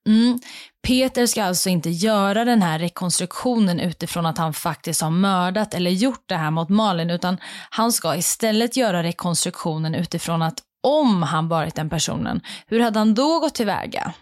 Mm. 0.07 0.39
Peter 0.88 1.25
ska 1.25 1.43
alltså 1.43 1.69
inte 1.69 1.89
göra 1.89 2.45
den 2.45 2.61
här 2.61 2.79
rekonstruktionen 2.79 3.79
utifrån 3.79 4.25
att 4.25 4.38
han 4.38 4.53
faktiskt 4.53 5.01
har 5.01 5.11
mördat 5.11 5.73
eller 5.73 5.91
gjort 5.91 6.23
det 6.25 6.35
här 6.35 6.51
mot 6.51 6.69
Malin 6.69 7.09
utan 7.09 7.38
han 7.69 7.91
ska 7.91 8.15
istället 8.15 8.77
göra 8.77 9.03
rekonstruktionen 9.03 9.95
utifrån 9.95 10.41
att 10.41 10.59
om 10.83 11.23
han 11.23 11.47
varit 11.47 11.75
den 11.75 11.89
personen, 11.89 12.41
hur 12.67 12.79
hade 12.79 12.99
han 12.99 13.13
då 13.13 13.39
gått 13.39 13.55
tillväga? 13.55 14.13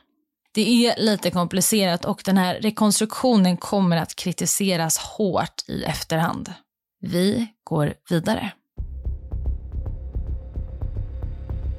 Det 0.58 0.88
är 0.88 1.02
lite 1.02 1.32
komplicerat 1.32 2.06
och 2.06 2.22
den 2.26 2.38
här 2.38 2.56
rekonstruktionen 2.56 3.58
kommer 3.58 3.98
att 3.98 4.16
kritiseras 4.16 4.98
hårt 4.98 5.64
i 5.68 5.84
efterhand. 5.84 6.54
Vi 7.02 7.48
går 7.64 7.94
vidare. 8.10 8.52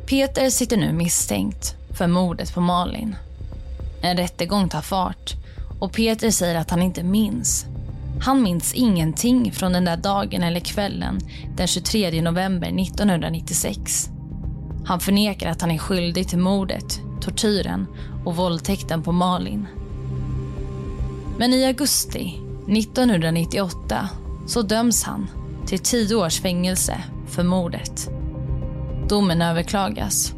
Peter 0.06 0.50
sitter 0.50 0.76
nu 0.76 0.92
misstänkt 0.92 1.74
för 1.98 2.06
mordet 2.06 2.54
på 2.54 2.60
Malin. 2.60 3.16
En 4.02 4.16
rättegång 4.16 4.68
tar 4.68 4.82
fart 4.82 5.32
och 5.80 5.92
Peter 5.92 6.30
säger 6.30 6.54
att 6.54 6.70
han 6.70 6.82
inte 6.82 7.02
minns. 7.02 7.66
Han 8.20 8.42
minns 8.42 8.74
ingenting 8.74 9.52
från 9.52 9.72
den 9.72 9.84
där 9.84 9.96
dagen 9.96 10.42
eller 10.42 10.60
kvällen 10.60 11.18
den 11.56 11.66
23 11.66 12.22
november 12.22 12.82
1996. 12.82 14.08
Han 14.86 15.00
förnekar 15.00 15.50
att 15.50 15.60
han 15.60 15.70
är 15.70 15.78
skyldig 15.78 16.28
till 16.28 16.38
mordet, 16.38 17.07
tortyren 17.18 17.86
och 18.24 18.36
våldtäkten 18.36 19.02
på 19.02 19.12
Malin. 19.12 19.66
Men 21.38 21.52
i 21.52 21.66
augusti 21.66 22.40
1998 22.68 24.08
så 24.46 24.62
döms 24.62 25.02
han 25.02 25.28
till 25.66 25.78
tio 25.78 26.14
års 26.14 26.40
fängelse 26.40 27.04
för 27.26 27.44
mordet. 27.44 28.08
Domen 29.08 29.42
överklagas 29.42 30.34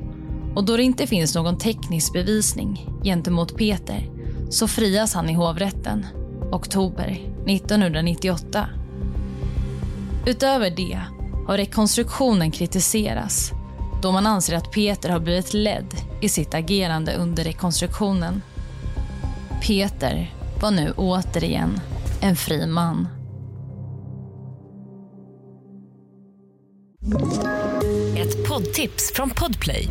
och 0.54 0.64
då 0.64 0.76
det 0.76 0.82
inte 0.82 1.06
finns 1.06 1.34
någon 1.34 1.58
teknisk 1.58 2.12
bevisning 2.12 2.88
gentemot 3.04 3.56
Peter 3.56 4.10
så 4.50 4.68
frias 4.68 5.14
han 5.14 5.30
i 5.30 5.34
hovrätten 5.34 6.06
oktober 6.52 7.20
1998. 7.46 8.66
Utöver 10.26 10.70
det 10.70 11.00
har 11.46 11.56
rekonstruktionen 11.56 12.50
kritiserats 12.50 13.52
då 14.02 14.12
man 14.12 14.26
anser 14.26 14.56
att 14.56 14.72
Peter 14.72 15.08
har 15.08 15.20
blivit 15.20 15.54
ledd 15.54 15.96
i 16.20 16.28
sitt 16.28 16.54
agerande 16.54 17.14
under 17.14 17.44
rekonstruktionen. 17.44 18.42
Peter 19.66 20.34
var 20.60 20.70
nu 20.70 20.92
återigen 20.96 21.80
en 22.20 22.36
fri 22.36 22.66
man. 22.66 23.08
Ett 28.16 28.48
poddtips 28.48 29.12
från 29.14 29.30
Podplay. 29.30 29.88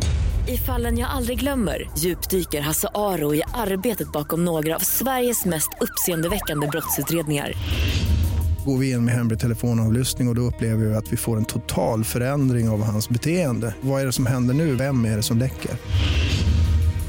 I 0.48 0.56
fallen 0.56 0.98
jag 0.98 1.10
aldrig 1.10 1.38
glömmer 1.38 1.90
djupdyker 1.98 2.60
Hasse 2.60 2.88
Aro 2.94 3.34
i 3.34 3.42
arbetet 3.54 4.12
bakom 4.12 4.44
några 4.44 4.76
av 4.76 4.80
Sveriges 4.80 5.44
mest 5.44 5.70
uppseendeväckande 5.80 6.66
brottsutredningar 6.66 7.52
går 8.64 8.78
vi 8.78 8.90
in 8.90 9.04
med 9.04 9.14
hemlig 9.14 9.40
telefonavlyssning 9.40 10.28
och, 10.28 10.32
och 10.32 10.36
då 10.36 10.42
upplever 10.42 10.86
vi 10.86 10.94
att 10.94 11.12
vi 11.12 11.16
får 11.16 11.36
en 11.36 11.44
total 11.44 12.04
förändring 12.04 12.68
av 12.68 12.82
hans 12.82 13.08
beteende. 13.08 13.74
Vad 13.80 14.02
är 14.02 14.06
det 14.06 14.12
som 14.12 14.26
händer 14.26 14.54
nu? 14.54 14.74
Vem 14.74 15.04
är 15.04 15.16
det 15.16 15.22
som 15.22 15.38
läcker? 15.38 15.70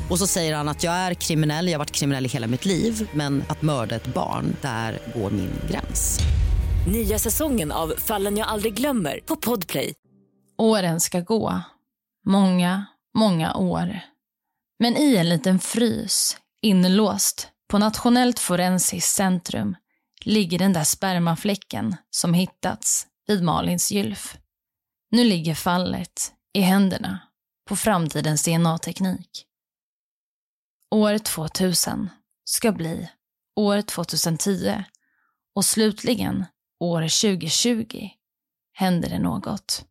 Och 0.10 0.20
så 0.20 0.28
säger 0.28 0.56
han 0.56 0.70
att 0.70 0.84
jag 0.84 0.94
är 0.94 1.14
kriminell, 1.14 1.68
jag 1.68 1.74
har 1.74 1.80
varit 1.80 1.92
kriminell 1.92 2.26
i 2.26 2.30
hela 2.30 2.48
mitt 2.48 2.66
liv 2.66 3.10
men 3.14 3.44
att 3.48 3.62
mörda 3.62 3.96
ett 3.96 4.14
barn, 4.14 4.56
där 4.62 5.00
går 5.16 5.32
min 5.32 5.52
gräns. 5.70 6.20
Nya 6.88 7.20
säsongen 7.20 7.72
av 7.72 7.94
Fallen 7.98 8.38
jag 8.38 8.48
aldrig 8.48 8.74
glömmer 8.74 9.20
på 9.26 9.36
Podplay. 9.36 9.94
Åren 10.58 11.00
ska 11.00 11.20
gå. 11.20 11.62
Många, 12.26 12.86
många 13.18 13.56
år. 13.56 14.00
Men 14.80 14.98
i 14.98 15.16
en 15.16 15.30
liten 15.30 15.60
frys, 15.60 16.38
inlåst 16.62 17.48
på 17.72 17.78
Nationellt 17.78 18.40
forensiskt 18.40 19.16
centrum 19.16 19.76
ligger 20.26 20.60
den 20.60 20.74
där 20.74 20.84
spermafläcken 20.84 21.96
som 22.10 22.34
hittats 22.34 23.08
vid 23.28 23.44
Malins 23.44 23.92
gylf. 23.92 24.38
Nu 25.12 25.24
ligger 25.24 25.56
fallet 25.56 26.34
i 26.54 26.62
händerna 26.62 27.20
på 27.68 27.76
framtidens 27.76 28.44
DNA-teknik. 28.44 29.46
År 30.92 31.18
2000 31.18 32.10
ska 32.44 32.72
bli 32.72 33.10
år 33.56 33.82
2010 33.82 34.84
och 35.56 35.66
slutligen 35.66 36.46
år 36.80 37.02
2020 37.02 38.10
händer 38.74 39.10
det 39.10 39.20
något. 39.20 39.86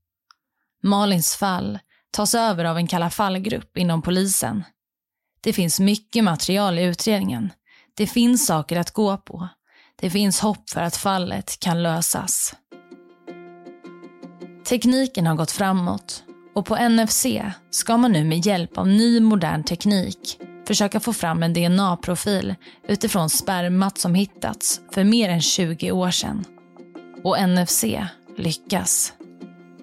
Malins 0.83 1.37
fall 1.37 1.79
tas 2.11 2.35
över 2.35 2.64
av 2.64 2.77
en 2.77 2.87
Kalla 2.87 3.11
fallgrupp 3.11 3.77
inom 3.77 4.03
polisen. 4.03 4.64
Det 5.40 5.53
finns 5.53 5.81
mycket 5.81 6.25
material 6.25 6.79
i 6.79 6.83
utredningen. 6.83 7.53
Det 7.95 8.07
finns 8.07 8.47
saker 8.47 8.77
att 8.77 8.90
gå 8.90 9.16
på 9.16 9.49
det 10.01 10.11
finns 10.11 10.41
hopp 10.41 10.71
för 10.71 10.81
att 10.81 10.97
fallet 10.97 11.61
kan 11.61 11.83
lösas. 11.83 12.55
Tekniken 14.69 15.27
har 15.27 15.35
gått 15.35 15.51
framåt 15.51 16.23
och 16.55 16.67
på 16.67 16.77
NFC 16.89 17.27
ska 17.71 17.97
man 17.97 18.13
nu 18.13 18.25
med 18.25 18.47
hjälp 18.47 18.79
av 18.79 18.89
ny 18.89 19.21
modern 19.21 19.65
teknik 19.65 20.39
försöka 20.67 21.01
få 21.01 21.13
fram 21.13 21.43
en 21.43 21.53
DNA-profil 21.53 22.55
utifrån 22.89 23.31
spermat 23.31 23.99
som 23.99 24.15
hittats 24.15 24.81
för 24.93 25.05
mer 25.05 25.29
än 25.29 25.41
20 25.41 25.93
år 25.93 26.11
sedan. 26.11 26.45
Och 27.25 27.49
NFC 27.49 27.85
lyckas. 28.37 29.13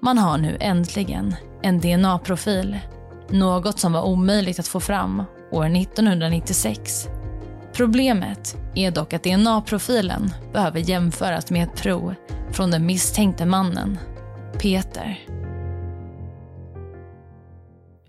Man 0.01 0.17
har 0.17 0.37
nu 0.37 0.57
äntligen 0.59 1.35
en 1.63 1.79
DNA-profil. 1.79 2.79
Något 3.29 3.79
som 3.79 3.93
var 3.93 4.01
omöjligt 4.01 4.59
att 4.59 4.67
få 4.67 4.79
fram 4.79 5.23
år 5.51 5.65
1996. 5.65 7.07
Problemet 7.77 8.55
är 8.75 8.91
dock 8.91 9.13
att 9.13 9.23
DNA-profilen 9.23 10.33
behöver 10.53 10.79
jämföras 10.79 11.51
med 11.51 11.63
ett 11.63 11.81
prov 11.81 12.15
från 12.51 12.71
den 12.71 12.85
misstänkte 12.85 13.45
mannen, 13.45 13.99
Peter. 14.61 15.19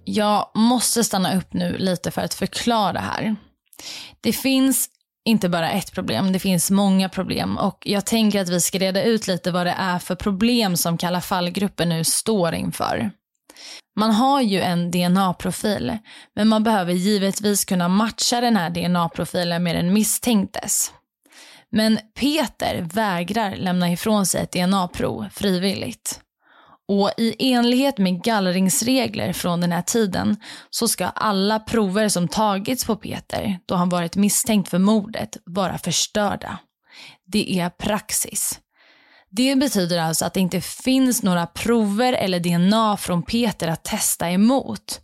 Jag 0.05 0.51
måste 0.55 1.05
stanna 1.05 1.37
upp 1.37 1.53
nu 1.53 1.79
lite 1.79 2.11
för 2.11 2.23
att 2.23 2.35
förklara 2.35 2.99
här. 2.99 3.37
Det 4.21 4.33
finns 4.33 4.89
inte 5.25 5.49
bara 5.49 5.71
ett 5.71 5.93
problem, 5.93 6.33
det 6.33 6.39
finns 6.39 6.71
många 6.71 7.09
problem 7.09 7.59
och 7.59 7.79
jag 7.85 8.07
tänker 8.07 8.41
att 8.41 8.49
vi 8.49 8.61
ska 8.61 8.79
reda 8.79 9.03
ut 9.03 9.27
lite 9.27 9.51
vad 9.51 9.67
det 9.67 9.75
är 9.79 9.99
för 9.99 10.15
problem 10.15 10.77
som 10.77 10.99
Kalla 10.99 11.21
fallgruppen 11.21 11.89
nu 11.89 12.05
står 12.05 12.55
inför. 12.55 13.11
Man 13.99 14.11
har 14.11 14.41
ju 14.41 14.61
en 14.61 14.91
DNA-profil, 14.91 15.99
men 16.37 16.49
man 16.49 16.63
behöver 16.63 16.93
givetvis 16.93 17.65
kunna 17.65 17.89
matcha 17.89 18.41
den 18.41 18.57
här 18.57 18.71
DNA-profilen 18.71 19.63
med 19.63 19.77
den 19.77 19.93
misstänktes. 19.93 20.93
Men 21.71 21.99
Peter 22.21 22.87
vägrar 22.93 23.57
lämna 23.57 23.93
ifrån 23.93 24.27
sig 24.27 24.43
ett 24.43 24.53
DNA-prov 24.53 25.29
frivilligt. 25.33 26.21
Och 26.89 27.11
i 27.17 27.53
enlighet 27.53 27.99
med 27.99 28.23
gallringsregler 28.23 29.33
från 29.33 29.61
den 29.61 29.73
här 29.73 29.83
tiden 29.83 30.37
så 30.71 30.89
ska 30.89 31.07
alla 31.07 31.59
prover 31.59 32.09
som 32.09 32.29
tagits 32.29 32.85
på 32.85 32.97
Peter 32.97 33.59
då 33.67 33.75
han 33.75 33.89
varit 33.89 34.17
misstänkt 34.17 34.69
för 34.69 34.79
mordet 34.79 35.37
vara 35.45 35.79
förstörda. 35.79 36.59
Det 37.27 37.59
är 37.61 37.71
praxis. 37.71 38.61
Det 39.31 39.57
betyder 39.57 39.99
alltså 39.99 40.25
att 40.25 40.35
det 40.35 40.41
inte 40.41 40.61
finns 40.61 41.23
några 41.23 41.47
prover 41.47 42.13
eller 42.13 42.41
DNA 42.41 42.97
från 42.97 43.23
Peter 43.23 43.69
att 43.69 43.85
testa 43.85 44.31
emot. 44.31 45.01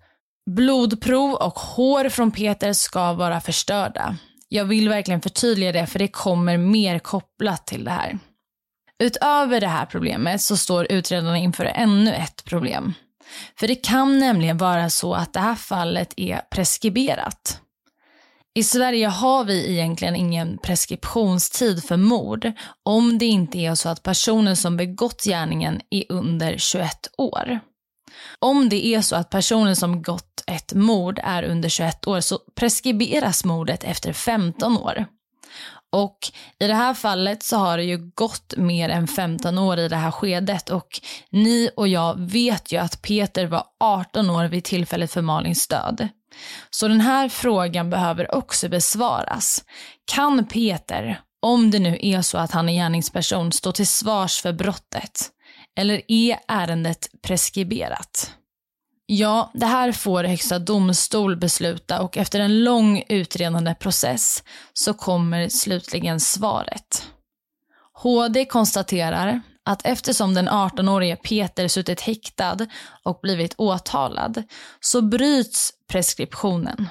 Blodprov 0.50 1.34
och 1.34 1.58
hår 1.58 2.08
från 2.08 2.30
Peter 2.30 2.72
ska 2.72 3.12
vara 3.12 3.40
förstörda. 3.40 4.16
Jag 4.48 4.64
vill 4.64 4.88
verkligen 4.88 5.20
förtydliga 5.20 5.72
det 5.72 5.87
för 5.87 5.98
det 5.98 6.08
kommer 6.08 6.56
mer 6.56 6.98
kopplat 6.98 7.66
till 7.66 7.84
det 7.84 7.90
här. 7.90 8.18
Utöver 8.98 9.60
det 9.60 9.66
här 9.66 9.87
problemet 9.87 10.40
så 10.40 10.56
står 10.56 10.92
utredarna 10.92 11.38
inför 11.38 11.64
ännu 11.64 12.14
ett 12.14 12.44
problem. 12.44 12.94
För 13.58 13.68
det 13.68 13.74
kan 13.74 14.18
nämligen 14.18 14.58
vara 14.58 14.90
så 14.90 15.14
att 15.14 15.32
det 15.32 15.40
här 15.40 15.54
fallet 15.54 16.14
är 16.16 16.40
preskriberat. 16.50 17.60
I 18.57 18.62
Sverige 18.64 19.07
har 19.07 19.45
vi 19.45 19.73
egentligen 19.73 20.17
ingen 20.17 20.59
preskriptionstid 20.59 21.85
för 21.85 21.97
mord 21.97 22.53
om 22.83 23.19
det 23.19 23.27
inte 23.27 23.59
är 23.59 23.75
så 23.75 23.88
att 23.88 24.03
personen 24.03 24.57
som 24.57 24.77
begått 24.77 25.25
gärningen 25.25 25.81
är 25.90 26.05
under 26.09 26.59
21 26.59 26.90
år. 27.19 27.61
Om 28.38 28.69
det 28.69 28.87
är 28.87 29.01
så 29.01 29.17
att 29.17 29.31
personen 29.31 29.77
som 29.77 29.93
begått 29.93 30.45
ett 30.47 30.75
mord 30.75 31.21
är 31.23 31.43
under 31.43 31.69
21 31.69 32.07
år 32.07 32.21
så 32.21 32.38
preskriberas 32.55 33.45
mordet 33.45 33.85
efter 33.85 34.12
15 34.12 34.77
år. 34.79 35.07
Och 35.93 36.19
i 36.59 36.67
det 36.67 36.75
här 36.75 36.95
fallet 36.95 37.43
så 37.43 37.57
har 37.57 37.77
det 37.77 37.85
ju 37.85 38.11
gått 38.14 38.55
mer 38.57 38.88
än 38.88 39.09
15 39.09 39.59
år 39.59 39.79
i 39.79 39.88
det 39.88 39.97
här 39.97 40.11
skedet 40.11 40.71
och 40.71 41.01
ni 41.31 41.71
och 41.77 41.88
jag 41.88 42.21
vet 42.21 42.73
ju 42.73 42.77
att 42.79 43.03
Peter 43.03 43.47
var 43.47 43.64
18 43.81 44.31
år 44.31 44.45
vid 44.45 44.64
tillfället 44.64 45.12
för 45.12 45.23
Malins 45.23 45.69
död. 45.69 46.09
Så 46.70 46.88
den 46.88 47.01
här 47.01 47.29
frågan 47.29 47.90
behöver 47.90 48.35
också 48.35 48.68
besvaras. 48.68 49.64
Kan 50.05 50.47
Peter, 50.47 51.20
om 51.42 51.70
det 51.70 51.79
nu 51.79 51.99
är 52.01 52.23
så 52.23 52.38
att 52.38 52.51
han 52.51 52.68
är 52.68 52.73
gärningsperson, 52.73 53.53
stå 53.53 53.73
till 53.73 53.87
svars 53.87 54.40
för 54.42 54.53
brottet? 54.53 55.31
Eller 55.77 56.03
är 56.09 56.38
ärendet 56.49 57.09
preskriberat? 57.23 58.33
Ja, 59.07 59.51
det 59.55 59.66
här 59.66 59.92
får 59.92 60.25
Högsta 60.25 60.59
domstol 60.59 61.37
besluta 61.37 62.03
och 62.03 62.16
efter 62.16 62.40
en 62.40 62.64
lång 62.64 63.05
utredande 63.09 63.75
process 63.75 64.42
så 64.73 64.94
kommer 64.94 65.49
slutligen 65.49 66.20
svaret. 66.20 67.07
HD 67.92 68.44
konstaterar 68.44 69.40
att 69.64 69.81
eftersom 69.85 70.35
den 70.35 70.48
18-årige 70.48 71.16
Peter 71.16 71.68
suttit 71.68 72.00
häktad 72.00 72.59
och 73.03 73.18
blivit 73.22 73.55
åtalad 73.59 74.42
så 74.81 75.03
bryts 75.03 75.72
preskriptionen. 75.88 76.88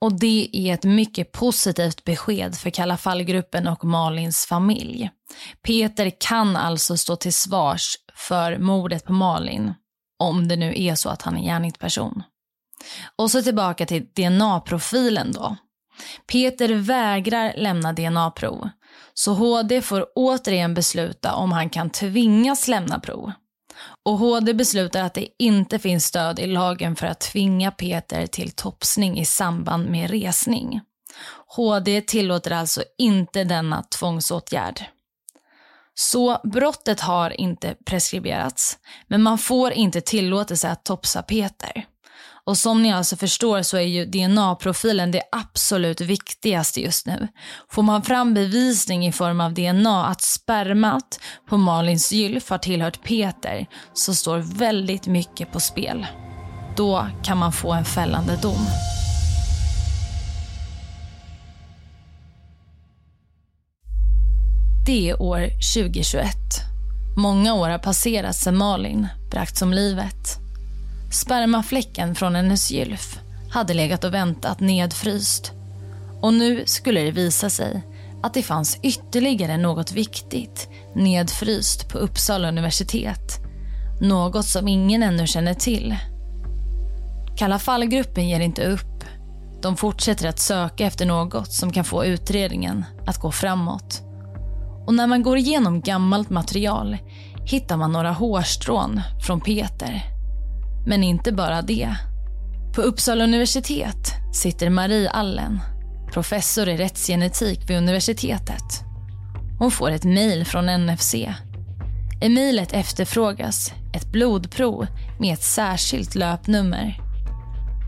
Och 0.00 0.18
det 0.18 0.50
är 0.52 0.74
ett 0.74 0.84
mycket 0.84 1.32
positivt 1.32 2.04
besked 2.04 2.54
för 2.54 2.70
Kalla 2.70 2.96
fallgruppen 2.96 3.68
och 3.68 3.84
Malins 3.84 4.46
familj. 4.46 5.10
Peter 5.62 6.12
kan 6.20 6.56
alltså 6.56 6.96
stå 6.96 7.16
till 7.16 7.34
svars 7.34 7.96
för 8.14 8.58
mordet 8.58 9.04
på 9.04 9.12
Malin 9.12 9.74
om 10.18 10.48
det 10.48 10.56
nu 10.56 10.74
är 10.76 10.94
så 10.94 11.08
att 11.08 11.22
han 11.22 11.36
är 11.36 11.42
gärningsperson. 11.42 12.22
Och 13.16 13.30
så 13.30 13.42
tillbaka 13.42 13.86
till 13.86 14.06
DNA-profilen 14.16 15.32
då. 15.32 15.56
Peter 16.26 16.74
vägrar 16.74 17.54
lämna 17.56 17.92
DNA-prov. 17.92 18.68
Så 19.18 19.32
HD 19.32 19.82
får 19.82 20.06
återigen 20.14 20.74
besluta 20.74 21.34
om 21.34 21.52
han 21.52 21.70
kan 21.70 21.90
tvingas 21.90 22.68
lämna 22.68 23.00
prov. 23.00 23.32
Och 24.04 24.18
HD 24.18 24.54
beslutar 24.54 25.02
att 25.02 25.14
det 25.14 25.28
inte 25.38 25.78
finns 25.78 26.04
stöd 26.04 26.38
i 26.38 26.46
lagen 26.46 26.96
för 26.96 27.06
att 27.06 27.20
tvinga 27.20 27.70
Peter 27.70 28.26
till 28.26 28.50
topsning 28.50 29.18
i 29.18 29.24
samband 29.24 29.90
med 29.90 30.10
resning. 30.10 30.80
HD 31.46 32.00
tillåter 32.00 32.50
alltså 32.50 32.82
inte 32.98 33.44
denna 33.44 33.82
tvångsåtgärd. 33.82 34.84
Så 35.94 36.38
brottet 36.44 37.00
har 37.00 37.40
inte 37.40 37.74
preskriberats, 37.86 38.78
men 39.06 39.22
man 39.22 39.38
får 39.38 39.72
inte 39.72 40.00
tillåtelse 40.00 40.68
att 40.70 40.84
topsa 40.84 41.22
Peter. 41.22 41.86
Och 42.46 42.58
som 42.58 42.82
ni 42.82 42.92
alltså 42.92 43.16
förstår 43.16 43.62
så 43.62 43.76
är 43.76 43.82
ju 43.82 44.06
DNA-profilen 44.06 45.12
det 45.12 45.22
absolut 45.32 46.00
viktigaste 46.00 46.80
just 46.80 47.06
nu. 47.06 47.28
Får 47.70 47.82
man 47.82 48.02
fram 48.02 48.34
bevisning 48.34 49.06
i 49.06 49.12
form 49.12 49.40
av 49.40 49.54
DNA 49.54 50.06
att 50.06 50.22
spermat 50.22 51.20
på 51.48 51.56
Malins 51.56 52.12
gylf 52.12 52.50
har 52.50 52.58
tillhört 52.58 53.02
Peter 53.02 53.66
så 53.94 54.14
står 54.14 54.38
väldigt 54.38 55.06
mycket 55.06 55.52
på 55.52 55.60
spel. 55.60 56.06
Då 56.76 57.06
kan 57.24 57.38
man 57.38 57.52
få 57.52 57.72
en 57.72 57.84
fällande 57.84 58.38
dom. 58.42 58.66
Det 64.86 65.10
är 65.10 65.22
år 65.22 65.48
2021. 65.74 66.26
Många 67.16 67.54
år 67.54 67.68
har 67.68 67.78
passerat 67.78 68.36
sedan 68.36 68.56
Malin 68.56 69.08
bragts 69.30 69.62
om 69.62 69.72
livet. 69.72 70.45
Spermafläcken 71.10 72.14
från 72.14 72.34
hennes 72.34 72.70
gylf 72.70 73.18
hade 73.50 73.74
legat 73.74 74.04
och 74.04 74.14
väntat 74.14 74.60
nedfryst. 74.60 75.52
Och 76.20 76.34
nu 76.34 76.62
skulle 76.66 77.00
det 77.00 77.10
visa 77.10 77.50
sig 77.50 77.82
att 78.22 78.34
det 78.34 78.42
fanns 78.42 78.78
ytterligare 78.82 79.56
något 79.56 79.92
viktigt 79.92 80.68
nedfryst 80.94 81.88
på 81.88 81.98
Uppsala 81.98 82.48
universitet. 82.48 83.38
Något 84.00 84.46
som 84.46 84.68
ingen 84.68 85.02
ännu 85.02 85.26
känner 85.26 85.54
till. 85.54 85.96
Kalla 87.36 87.58
fallgruppen 87.58 88.28
ger 88.28 88.40
inte 88.40 88.64
upp. 88.64 89.04
De 89.62 89.76
fortsätter 89.76 90.28
att 90.28 90.38
söka 90.38 90.86
efter 90.86 91.06
något 91.06 91.52
som 91.52 91.72
kan 91.72 91.84
få 91.84 92.04
utredningen 92.04 92.84
att 93.06 93.20
gå 93.20 93.32
framåt. 93.32 94.02
Och 94.86 94.94
när 94.94 95.06
man 95.06 95.22
går 95.22 95.38
igenom 95.38 95.80
gammalt 95.80 96.30
material 96.30 96.96
hittar 97.44 97.76
man 97.76 97.92
några 97.92 98.12
hårstrån 98.12 99.00
från 99.26 99.40
Peter. 99.40 100.15
Men 100.86 101.02
inte 101.02 101.32
bara 101.32 101.62
det. 101.62 101.96
På 102.74 102.82
Uppsala 102.82 103.24
universitet 103.24 104.14
sitter 104.32 104.70
Marie 104.70 105.10
Allen, 105.10 105.60
professor 106.12 106.68
i 106.68 106.76
rättsgenetik 106.76 107.70
vid 107.70 107.78
universitetet. 107.78 108.82
Hon 109.58 109.70
får 109.70 109.90
ett 109.90 110.04
mejl 110.04 110.44
från 110.44 110.66
NFC. 110.66 111.14
I 112.20 112.28
mejlet 112.28 112.72
efterfrågas 112.72 113.72
ett 113.94 114.12
blodprov 114.12 114.86
med 115.18 115.34
ett 115.34 115.42
särskilt 115.42 116.14
löpnummer. 116.14 117.00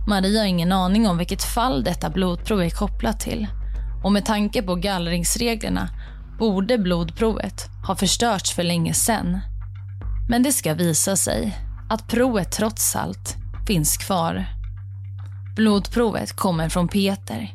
Marie 0.08 0.38
har 0.38 0.46
ingen 0.46 0.72
aning 0.72 1.08
om 1.08 1.18
vilket 1.18 1.42
fall 1.42 1.84
detta 1.84 2.10
blodprov 2.10 2.62
är 2.62 2.70
kopplat 2.70 3.20
till. 3.20 3.46
Och 4.04 4.12
med 4.12 4.24
tanke 4.24 4.62
på 4.62 4.74
gallringsreglerna 4.74 5.88
borde 6.38 6.78
blodprovet 6.78 7.68
ha 7.86 7.96
förstörts 7.96 8.52
för 8.52 8.62
länge 8.62 8.94
sedan. 8.94 9.40
Men 10.28 10.42
det 10.42 10.52
ska 10.52 10.74
visa 10.74 11.16
sig 11.16 11.67
att 11.88 12.08
provet 12.08 12.52
trots 12.52 12.96
allt 12.96 13.36
finns 13.66 13.96
kvar. 13.96 14.44
Blodprovet 15.56 16.32
kommer 16.32 16.68
från 16.68 16.88
Peter. 16.88 17.54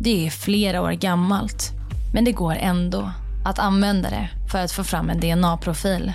Det 0.00 0.26
är 0.26 0.30
flera 0.30 0.82
år 0.82 0.92
gammalt, 0.92 1.72
men 2.12 2.24
det 2.24 2.32
går 2.32 2.56
ändå 2.56 3.10
att 3.44 3.58
använda 3.58 4.10
det 4.10 4.30
för 4.52 4.58
att 4.58 4.72
få 4.72 4.84
fram 4.84 5.10
en 5.10 5.20
DNA-profil. 5.20 6.12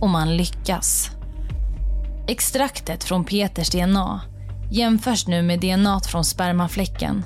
Och 0.00 0.10
man 0.10 0.36
lyckas. 0.36 1.10
Extraktet 2.28 3.04
från 3.04 3.24
Peters 3.24 3.70
DNA 3.70 4.20
jämförs 4.70 5.26
nu 5.26 5.42
med 5.42 5.60
DNA 5.60 6.00
från 6.00 6.24
spermafläcken. 6.24 7.24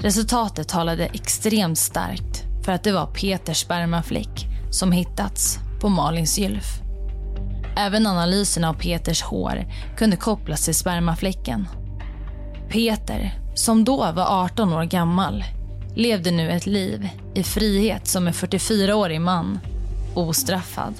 Resultatet 0.00 0.68
talade 0.68 1.06
extremt 1.06 1.78
starkt 1.78 2.44
för 2.64 2.72
att 2.72 2.84
det 2.84 2.92
var 2.92 3.06
Peters 3.06 3.58
spermafläck 3.58 4.46
som 4.70 4.92
hittats 4.92 5.58
på 5.80 5.88
Malins 5.88 6.38
gylf. 6.38 6.80
Även 7.76 8.06
analysen 8.06 8.64
av 8.64 8.74
Peters 8.74 9.22
hår 9.22 9.64
kunde 9.96 10.16
kopplas 10.16 10.64
till 10.64 10.74
spermafläcken. 10.74 11.68
Peter, 12.68 13.40
som 13.54 13.84
då 13.84 13.96
var 13.96 14.44
18 14.44 14.72
år 14.72 14.84
gammal, 14.84 15.44
levde 15.96 16.30
nu 16.30 16.50
ett 16.50 16.66
liv 16.66 17.08
i 17.34 17.42
frihet 17.42 18.06
som 18.06 18.26
en 18.26 18.32
44-årig 18.32 19.20
man, 19.20 19.58
ostraffad. 20.14 20.94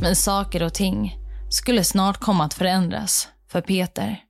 Men 0.00 0.16
saker 0.16 0.62
och 0.62 0.74
ting 0.74 1.16
skulle 1.50 1.84
snart 1.84 2.20
komma 2.20 2.44
att 2.44 2.54
förändras 2.54 3.28
för 3.48 3.60
Peter. 3.60 4.22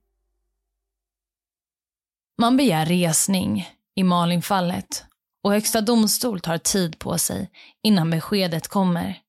Man 2.41 2.57
begär 2.57 2.85
resning 2.85 3.69
i 3.95 4.03
Malinfallet 4.03 5.05
och 5.43 5.51
Högsta 5.51 5.81
domstol 5.81 6.39
tar 6.39 6.57
tid 6.57 6.99
på 6.99 7.17
sig 7.17 7.49
innan 7.83 8.09
beskedet 8.09 8.67
kommer. 8.67 9.19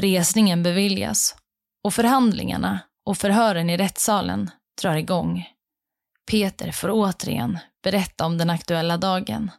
Resningen 0.00 0.62
beviljas 0.62 1.36
och 1.84 1.94
förhandlingarna 1.94 2.80
och 3.04 3.18
förhören 3.18 3.70
i 3.70 3.76
rättssalen 3.76 4.50
drar 4.82 4.96
igång. 4.96 5.48
Peter 6.30 6.72
får 6.72 6.90
återigen 6.90 7.58
berätta 7.82 8.26
om 8.26 8.38
den 8.38 8.50
aktuella 8.50 8.96
dagen. 8.96 9.50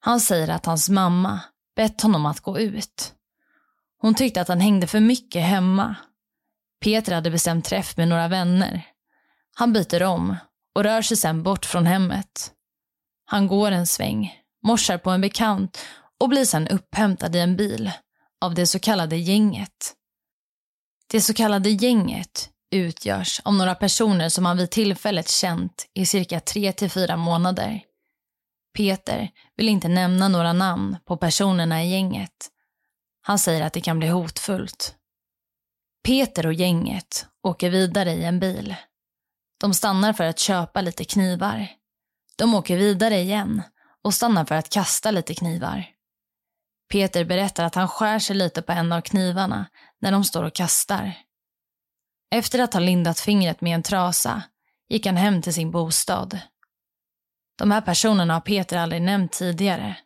Han 0.00 0.20
säger 0.20 0.48
att 0.48 0.66
hans 0.66 0.88
mamma 0.88 1.40
bett 1.76 2.00
honom 2.00 2.26
att 2.26 2.40
gå 2.40 2.58
ut. 2.58 3.14
Hon 3.98 4.14
tyckte 4.14 4.40
att 4.40 4.48
han 4.48 4.60
hängde 4.60 4.86
för 4.86 5.00
mycket 5.00 5.42
hemma. 5.42 5.96
Peter 6.80 7.14
hade 7.14 7.30
bestämt 7.30 7.64
träff 7.64 7.96
med 7.96 8.08
några 8.08 8.28
vänner. 8.28 8.86
Han 9.56 9.72
byter 9.72 10.02
om 10.02 10.36
och 10.74 10.84
rör 10.84 11.02
sig 11.02 11.16
sedan 11.16 11.42
bort 11.42 11.64
från 11.64 11.86
hemmet. 11.86 12.52
Han 13.24 13.46
går 13.46 13.70
en 13.70 13.86
sväng, 13.86 14.42
morsar 14.62 14.98
på 14.98 15.10
en 15.10 15.20
bekant 15.20 15.78
och 16.20 16.28
blir 16.28 16.44
sedan 16.44 16.68
upphämtad 16.68 17.36
i 17.36 17.38
en 17.38 17.56
bil 17.56 17.90
av 18.40 18.54
det 18.54 18.66
så 18.66 18.78
kallade 18.78 19.16
gänget. 19.16 19.96
Det 21.14 21.20
så 21.20 21.34
kallade 21.34 21.70
gänget 21.70 22.50
utgörs 22.70 23.40
av 23.44 23.54
några 23.54 23.74
personer 23.74 24.28
som 24.28 24.46
han 24.46 24.56
vid 24.56 24.70
tillfället 24.70 25.28
känt 25.28 25.86
i 25.94 26.06
cirka 26.06 26.40
tre 26.40 26.72
till 26.72 26.90
fyra 26.90 27.16
månader. 27.16 27.80
Peter 28.76 29.30
vill 29.56 29.68
inte 29.68 29.88
nämna 29.88 30.28
några 30.28 30.52
namn 30.52 30.96
på 31.04 31.16
personerna 31.16 31.84
i 31.84 31.90
gänget. 31.90 32.50
Han 33.22 33.38
säger 33.38 33.62
att 33.62 33.72
det 33.72 33.80
kan 33.80 33.98
bli 33.98 34.08
hotfullt. 34.08 34.94
Peter 36.04 36.46
och 36.46 36.54
gänget 36.54 37.26
åker 37.42 37.70
vidare 37.70 38.12
i 38.12 38.24
en 38.24 38.40
bil. 38.40 38.74
De 39.60 39.74
stannar 39.74 40.12
för 40.12 40.24
att 40.24 40.38
köpa 40.38 40.80
lite 40.80 41.04
knivar. 41.04 41.68
De 42.36 42.54
åker 42.54 42.76
vidare 42.76 43.20
igen 43.20 43.62
och 44.02 44.14
stannar 44.14 44.44
för 44.44 44.54
att 44.54 44.70
kasta 44.70 45.10
lite 45.10 45.34
knivar. 45.34 45.93
Peter 46.88 47.24
berättar 47.24 47.64
att 47.64 47.74
han 47.74 47.88
skär 47.88 48.18
sig 48.18 48.36
lite 48.36 48.62
på 48.62 48.72
en 48.72 48.92
av 48.92 49.00
knivarna 49.00 49.66
när 50.00 50.12
de 50.12 50.24
står 50.24 50.42
och 50.42 50.54
kastar. 50.54 51.14
Efter 52.30 52.58
att 52.58 52.72
ha 52.72 52.80
lindat 52.80 53.20
fingret 53.20 53.60
med 53.60 53.74
en 53.74 53.82
trasa 53.82 54.42
gick 54.88 55.06
han 55.06 55.16
hem 55.16 55.42
till 55.42 55.54
sin 55.54 55.70
bostad. 55.70 56.38
De 57.58 57.70
här 57.70 57.80
personerna 57.80 58.34
har 58.34 58.40
Peter 58.40 58.76
aldrig 58.78 59.02
nämnt 59.02 59.32
tidigare. 59.32 59.96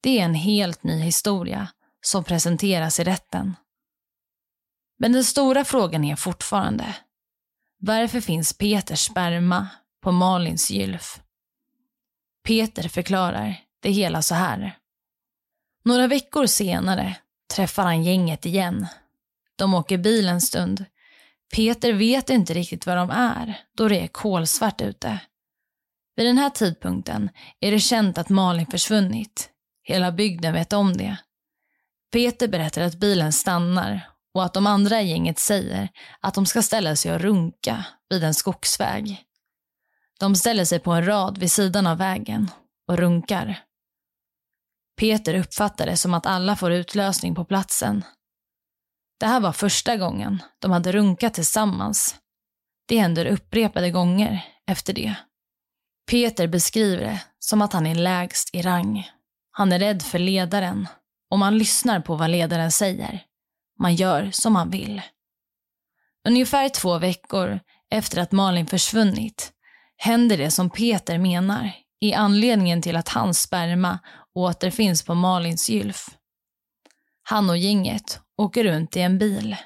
Det 0.00 0.20
är 0.20 0.24
en 0.24 0.34
helt 0.34 0.82
ny 0.82 1.00
historia 1.00 1.68
som 2.00 2.24
presenteras 2.24 3.00
i 3.00 3.04
rätten. 3.04 3.56
Men 4.98 5.12
den 5.12 5.24
stora 5.24 5.64
frågan 5.64 6.04
är 6.04 6.16
fortfarande, 6.16 6.96
varför 7.78 8.20
finns 8.20 8.58
Peters 8.58 9.00
sperma 9.00 9.68
på 10.02 10.12
Malins 10.12 10.70
gylf? 10.70 11.20
Peter 12.44 12.88
förklarar 12.88 13.60
det 13.80 13.90
hela 13.90 14.22
så 14.22 14.34
här. 14.34 14.78
Några 15.86 16.06
veckor 16.06 16.46
senare 16.46 17.16
träffar 17.54 17.82
han 17.82 18.04
gänget 18.04 18.46
igen. 18.46 18.86
De 19.56 19.74
åker 19.74 19.98
bil 19.98 20.28
en 20.28 20.40
stund. 20.40 20.84
Peter 21.54 21.92
vet 21.92 22.30
inte 22.30 22.54
riktigt 22.54 22.86
var 22.86 22.96
de 22.96 23.10
är 23.10 23.60
då 23.76 23.88
det 23.88 24.00
är 24.00 24.06
kolsvart 24.06 24.80
ute. 24.80 25.18
Vid 26.16 26.26
den 26.26 26.38
här 26.38 26.50
tidpunkten 26.50 27.30
är 27.60 27.70
det 27.70 27.80
känt 27.80 28.18
att 28.18 28.28
Malin 28.28 28.66
försvunnit. 28.66 29.50
Hela 29.82 30.12
bygden 30.12 30.52
vet 30.52 30.72
om 30.72 30.96
det. 30.96 31.16
Peter 32.12 32.48
berättar 32.48 32.82
att 32.82 33.00
bilen 33.00 33.32
stannar 33.32 34.10
och 34.34 34.44
att 34.44 34.54
de 34.54 34.66
andra 34.66 35.02
i 35.02 35.08
gänget 35.08 35.38
säger 35.38 35.88
att 36.20 36.34
de 36.34 36.46
ska 36.46 36.62
ställa 36.62 36.96
sig 36.96 37.12
och 37.12 37.20
runka 37.20 37.84
vid 38.10 38.24
en 38.24 38.34
skogsväg. 38.34 39.24
De 40.20 40.36
ställer 40.36 40.64
sig 40.64 40.78
på 40.78 40.92
en 40.92 41.06
rad 41.06 41.38
vid 41.38 41.52
sidan 41.52 41.86
av 41.86 41.98
vägen 41.98 42.50
och 42.88 42.98
runkar. 42.98 43.65
Peter 44.96 45.34
uppfattar 45.34 45.86
det 45.86 45.96
som 45.96 46.14
att 46.14 46.26
alla 46.26 46.56
får 46.56 46.72
utlösning 46.72 47.34
på 47.34 47.44
platsen. 47.44 48.04
Det 49.20 49.26
här 49.26 49.40
var 49.40 49.52
första 49.52 49.96
gången 49.96 50.42
de 50.58 50.70
hade 50.70 50.92
runkat 50.92 51.34
tillsammans. 51.34 52.16
Det 52.88 52.98
händer 52.98 53.26
upprepade 53.26 53.90
gånger 53.90 54.44
efter 54.66 54.92
det. 54.92 55.14
Peter 56.10 56.46
beskriver 56.46 57.04
det 57.04 57.20
som 57.38 57.62
att 57.62 57.72
han 57.72 57.86
är 57.86 57.94
lägst 57.94 58.54
i 58.54 58.62
rang. 58.62 59.10
Han 59.50 59.72
är 59.72 59.78
rädd 59.78 60.02
för 60.02 60.18
ledaren 60.18 60.88
och 61.30 61.38
man 61.38 61.58
lyssnar 61.58 62.00
på 62.00 62.16
vad 62.16 62.30
ledaren 62.30 62.72
säger. 62.72 63.24
Man 63.78 63.94
gör 63.94 64.30
som 64.30 64.56
han 64.56 64.70
vill. 64.70 65.02
Ungefär 66.28 66.68
två 66.68 66.98
veckor 66.98 67.60
efter 67.90 68.20
att 68.20 68.32
Malin 68.32 68.66
försvunnit 68.66 69.52
händer 69.96 70.38
det 70.38 70.50
som 70.50 70.70
Peter 70.70 71.18
menar 71.18 71.72
är 72.00 72.16
anledningen 72.16 72.82
till 72.82 72.96
att 72.96 73.08
hans 73.08 73.42
sperma 73.42 73.98
återfinns 74.36 75.02
på 75.02 75.14
Malins 75.14 75.68
gylf. 75.68 76.08
Han 77.22 77.50
och 77.50 77.56
gänget 77.56 78.20
åker 78.36 78.64
runt 78.64 78.96
i 78.96 79.00
en 79.00 79.18
bil. 79.18 79.56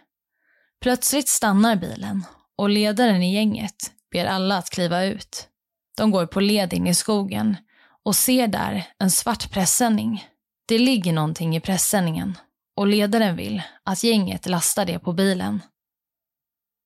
Plötsligt 0.80 1.28
stannar 1.28 1.76
bilen 1.76 2.24
och 2.56 2.70
ledaren 2.70 3.22
i 3.22 3.34
gänget 3.34 3.92
ber 4.12 4.24
alla 4.24 4.56
att 4.56 4.70
kliva 4.70 5.04
ut. 5.04 5.48
De 5.96 6.10
går 6.10 6.26
på 6.26 6.40
led 6.40 6.72
in 6.72 6.86
i 6.86 6.94
skogen 6.94 7.56
och 8.04 8.16
ser 8.16 8.46
där 8.46 8.86
en 8.98 9.10
svart 9.10 9.50
pressändning. 9.50 10.24
Det 10.66 10.78
ligger 10.78 11.12
någonting 11.12 11.56
i 11.56 11.60
pressändningen 11.60 12.38
och 12.76 12.86
ledaren 12.86 13.36
vill 13.36 13.62
att 13.84 14.04
gänget 14.04 14.46
lastar 14.46 14.84
det 14.84 14.98
på 14.98 15.12
bilen. 15.12 15.60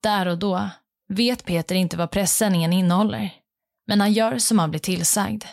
Där 0.02 0.28
och 0.28 0.38
då 0.38 0.70
vet 1.08 1.44
Peter 1.44 1.74
inte 1.74 1.96
vad 1.96 2.10
pressändningen 2.10 2.72
innehåller, 2.72 3.34
men 3.86 4.00
han 4.00 4.12
gör 4.12 4.38
som 4.38 4.58
han 4.58 4.70
blir 4.70 4.80
tillsagd. 4.80 5.44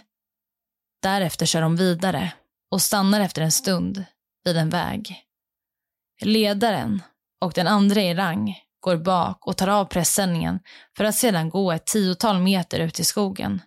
Därefter 1.01 1.45
kör 1.45 1.61
de 1.61 1.75
vidare 1.75 2.33
och 2.71 2.81
stannar 2.81 3.19
efter 3.21 3.41
en 3.41 3.51
stund 3.51 4.05
vid 4.43 4.57
en 4.57 4.69
väg. 4.69 5.25
Ledaren 6.21 7.03
och 7.41 7.53
den 7.53 7.67
andra 7.67 8.01
i 8.01 8.13
rang 8.13 8.59
går 8.79 8.97
bak 8.97 9.47
och 9.47 9.57
tar 9.57 9.67
av 9.67 9.85
pressändningen 9.85 10.59
för 10.97 11.03
att 11.03 11.15
sedan 11.15 11.49
gå 11.49 11.71
ett 11.71 11.85
tiotal 11.85 12.39
meter 12.39 12.79
ut 12.79 12.99
i 12.99 13.03
skogen. 13.03 13.61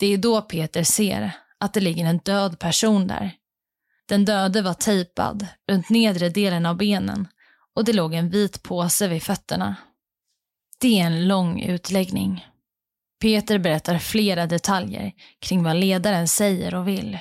Det 0.00 0.06
är 0.06 0.18
då 0.18 0.42
Peter 0.42 0.84
ser 0.84 1.32
att 1.58 1.74
det 1.74 1.80
ligger 1.80 2.04
en 2.04 2.18
död 2.18 2.58
person 2.58 3.06
där. 3.06 3.32
Den 4.08 4.24
döde 4.24 4.62
var 4.62 4.74
tejpad 4.74 5.46
runt 5.70 5.90
nedre 5.90 6.28
delen 6.28 6.66
av 6.66 6.76
benen 6.76 7.28
och 7.74 7.84
det 7.84 7.92
låg 7.92 8.14
en 8.14 8.30
vit 8.30 8.62
påse 8.62 9.08
vid 9.08 9.22
fötterna. 9.22 9.76
Det 10.78 11.00
är 11.00 11.06
en 11.06 11.28
lång 11.28 11.62
utläggning. 11.62 12.46
Peter 13.20 13.58
berättar 13.58 13.98
flera 13.98 14.46
detaljer 14.46 15.12
kring 15.38 15.62
vad 15.62 15.76
ledaren 15.76 16.28
säger 16.28 16.74
och 16.74 16.88
vill. 16.88 17.18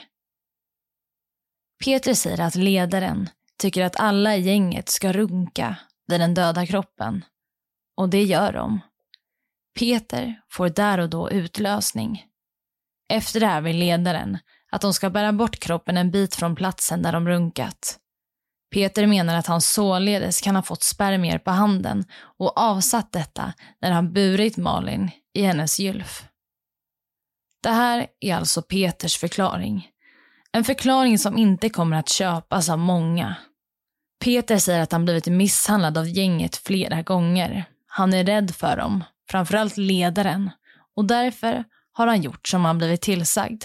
Peter 1.84 2.14
säger 2.14 2.42
att 2.42 2.56
ledaren 2.56 3.30
tycker 3.58 3.84
att 3.84 4.00
alla 4.00 4.36
i 4.36 4.42
gänget 4.42 4.90
ska 4.90 5.12
runka 5.12 5.76
vid 6.08 6.20
den 6.20 6.34
döda 6.34 6.66
kroppen. 6.66 7.26
Och 7.98 8.10
det 8.10 8.24
gör 8.24 8.54
de. 8.54 8.80
Peter 9.80 10.42
får 10.50 10.70
där 10.70 10.98
och 10.98 11.10
då 11.10 11.32
utlösning. 11.32 12.26
Efter 13.10 13.40
det 13.40 13.48
här 13.48 13.62
vill 13.62 13.78
ledaren 13.78 14.38
att 14.72 14.82
de 14.82 14.94
ska 14.94 15.10
bära 15.10 15.34
bort 15.34 15.60
kroppen 15.60 15.98
en 15.98 16.12
bit 16.12 16.36
från 16.36 16.56
platsen 16.56 17.02
där 17.02 17.12
de 17.12 17.28
runkat. 17.28 18.00
Peter 18.72 19.08
menar 19.08 19.36
att 19.36 19.48
han 19.48 19.62
således 19.62 20.42
kan 20.42 20.56
ha 20.56 20.64
fått 20.64 20.84
spermier 20.84 21.38
på 21.38 21.52
handen 21.52 22.06
och 22.38 22.58
avsatt 22.58 23.12
detta 23.12 23.54
när 23.82 23.92
han 23.92 24.14
burit 24.14 24.58
Malin 24.58 25.12
i 25.34 25.42
hennes 25.42 25.80
gylf. 25.80 26.24
Det 27.64 27.70
här 27.70 28.08
är 28.20 28.36
alltså 28.36 28.62
Peters 28.62 29.18
förklaring. 29.18 29.90
En 30.52 30.64
förklaring 30.64 31.20
som 31.20 31.38
inte 31.38 31.70
kommer 31.70 31.98
att 31.98 32.10
köpas 32.10 32.70
av 32.70 32.80
många. 32.80 33.36
Peter 34.24 34.58
säger 34.58 34.82
att 34.82 34.92
han 34.92 35.06
blivit 35.06 35.28
misshandlad 35.28 35.98
av 35.98 36.08
gänget 36.08 36.56
flera 36.56 37.02
gånger. 37.02 37.66
Han 37.88 38.14
är 38.14 38.24
rädd 38.24 38.56
för 38.56 38.78
dem, 38.78 39.04
framförallt 39.30 39.78
ledaren, 39.78 40.50
och 40.96 41.06
därför 41.06 41.64
har 41.92 42.08
han 42.08 42.22
gjort 42.22 42.48
som 42.48 42.66
han 42.66 42.78
blivit 42.78 43.02
tillsagd. 43.02 43.64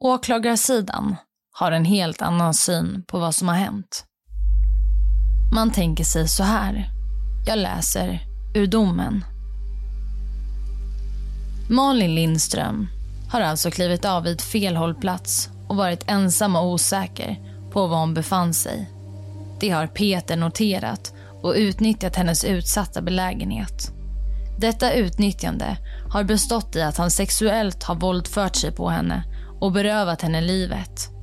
Åklagarsidan 0.00 1.16
har 1.60 1.72
en 1.72 1.84
helt 1.84 2.22
annan 2.22 2.54
syn 2.54 3.04
på 3.06 3.18
vad 3.18 3.34
som 3.34 3.48
har 3.48 3.54
hänt. 3.54 4.04
Man 5.52 5.70
tänker 5.70 6.04
sig 6.04 6.28
så 6.28 6.42
här. 6.42 6.90
Jag 7.46 7.58
läser 7.58 8.20
ur 8.54 8.66
domen. 8.66 9.24
Malin 11.70 12.14
Lindström 12.14 12.88
har 13.30 13.40
alltså 13.40 13.70
klivit 13.70 14.04
av 14.04 14.22
vid 14.22 14.40
fel 14.40 14.76
hållplats 14.76 15.50
och 15.68 15.76
varit 15.76 16.04
ensam 16.06 16.56
och 16.56 16.66
osäker 16.66 17.36
på 17.72 17.86
var 17.86 18.00
hon 18.00 18.14
befann 18.14 18.54
sig. 18.54 18.90
Det 19.60 19.70
har 19.70 19.86
Peter 19.86 20.36
noterat 20.36 21.12
och 21.42 21.54
utnyttjat 21.56 22.16
hennes 22.16 22.44
utsatta 22.44 23.02
belägenhet. 23.02 23.92
Detta 24.58 24.92
utnyttjande 24.92 25.76
har 26.12 26.24
bestått 26.24 26.76
i 26.76 26.82
att 26.82 26.96
han 26.96 27.10
sexuellt 27.10 27.82
har 27.82 27.94
våldfört 27.94 28.56
sig 28.56 28.72
på 28.72 28.88
henne 28.88 29.24
och 29.60 29.72
berövat 29.72 30.22
henne 30.22 30.40
livet. 30.40 31.19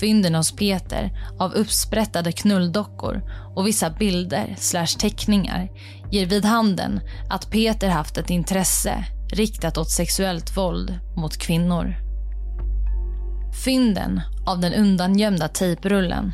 Fynden 0.00 0.34
hos 0.34 0.56
Peter 0.56 1.10
av 1.38 1.52
uppsprättade 1.52 2.32
knulldockor 2.32 3.22
och 3.54 3.66
vissa 3.66 3.90
bilder 3.90 4.54
slash 4.58 4.86
teckningar 4.98 5.68
ger 6.10 6.26
vid 6.26 6.44
handen 6.44 7.00
att 7.30 7.50
Peter 7.50 7.88
haft 7.88 8.18
ett 8.18 8.30
intresse 8.30 9.04
riktat 9.32 9.78
åt 9.78 9.90
sexuellt 9.90 10.56
våld 10.56 10.98
mot 11.16 11.36
kvinnor. 11.36 11.94
Fynden 13.64 14.20
av 14.46 14.60
den 14.60 14.74
undangömda 14.74 15.48
tejprullen 15.48 16.32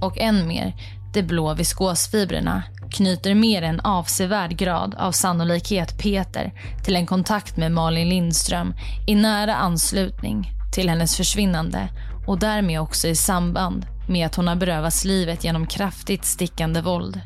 och 0.00 0.18
än 0.18 0.48
mer 0.48 0.74
de 1.12 1.22
blå 1.22 1.54
viskosfibrerna 1.54 2.62
knyter 2.90 3.34
mer 3.34 3.62
än 3.62 3.80
avsevärd 3.80 4.56
grad 4.56 4.94
av 4.94 5.12
sannolikhet 5.12 5.98
Peter 5.98 6.52
till 6.84 6.96
en 6.96 7.06
kontakt 7.06 7.56
med 7.56 7.72
Malin 7.72 8.08
Lindström 8.08 8.74
i 9.06 9.14
nära 9.14 9.54
anslutning 9.54 10.50
till 10.72 10.88
hennes 10.88 11.16
försvinnande 11.16 11.88
och 12.30 12.38
därmed 12.38 12.80
också 12.80 13.08
i 13.08 13.14
samband 13.14 13.86
med 14.08 14.26
att 14.26 14.34
hon 14.34 14.48
har 14.48 14.56
berövats 14.56 15.04
livet 15.04 15.44
genom 15.44 15.66
kraftigt 15.66 16.24
stickande 16.24 16.80
våld. 16.80 17.20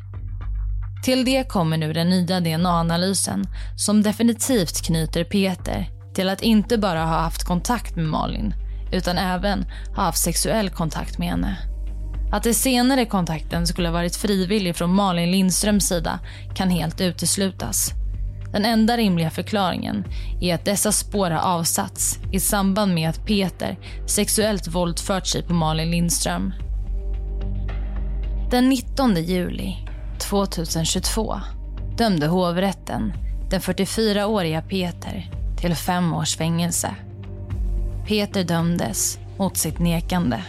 Till 1.03 1.25
det 1.25 1.49
kommer 1.49 1.77
nu 1.77 1.93
den 1.93 2.09
nya 2.09 2.39
DNA-analysen 2.39 3.47
som 3.75 4.03
definitivt 4.03 4.85
knyter 4.85 5.23
Peter 5.23 5.89
till 6.15 6.29
att 6.29 6.41
inte 6.41 6.77
bara 6.77 6.99
ha 7.05 7.19
haft 7.19 7.43
kontakt 7.43 7.95
med 7.95 8.05
Malin 8.05 8.53
utan 8.91 9.17
även 9.17 9.65
ha 9.95 10.03
haft 10.03 10.23
sexuell 10.23 10.69
kontakt 10.69 11.17
med 11.17 11.27
henne. 11.27 11.57
Att 12.31 12.43
det 12.43 12.53
senare 12.53 13.05
kontakten 13.05 13.67
skulle 13.67 13.87
ha 13.87 13.93
varit 13.93 14.15
frivillig 14.15 14.75
från 14.75 14.93
Malin 14.93 15.31
Lindströms 15.31 15.87
sida 15.87 16.19
kan 16.55 16.69
helt 16.69 17.01
uteslutas. 17.01 17.91
Den 18.55 18.65
enda 18.65 18.97
rimliga 18.97 19.29
förklaringen 19.29 20.05
är 20.41 20.55
att 20.55 20.65
dessa 20.65 20.91
spår 20.91 21.31
har 21.31 21.57
avsatts 21.57 22.19
i 22.31 22.39
samband 22.39 22.93
med 22.93 23.09
att 23.09 23.25
Peter 23.25 23.77
sexuellt 24.07 24.67
våldfört 24.67 25.27
sig 25.27 25.43
på 25.43 25.53
Malin 25.53 25.91
Lindström. 25.91 26.53
Den 28.51 28.69
19 28.69 29.15
juli 29.15 29.75
2022 30.19 31.35
dömde 31.97 32.27
hovrätten 32.27 33.13
den 33.49 33.61
44-åriga 33.61 34.61
Peter 34.61 35.31
till 35.57 35.75
fem 35.75 36.13
års 36.13 36.37
fängelse. 36.37 36.95
Peter 38.07 38.43
dömdes 38.43 39.19
mot 39.37 39.57
sitt 39.57 39.79
nekande. 39.79 40.43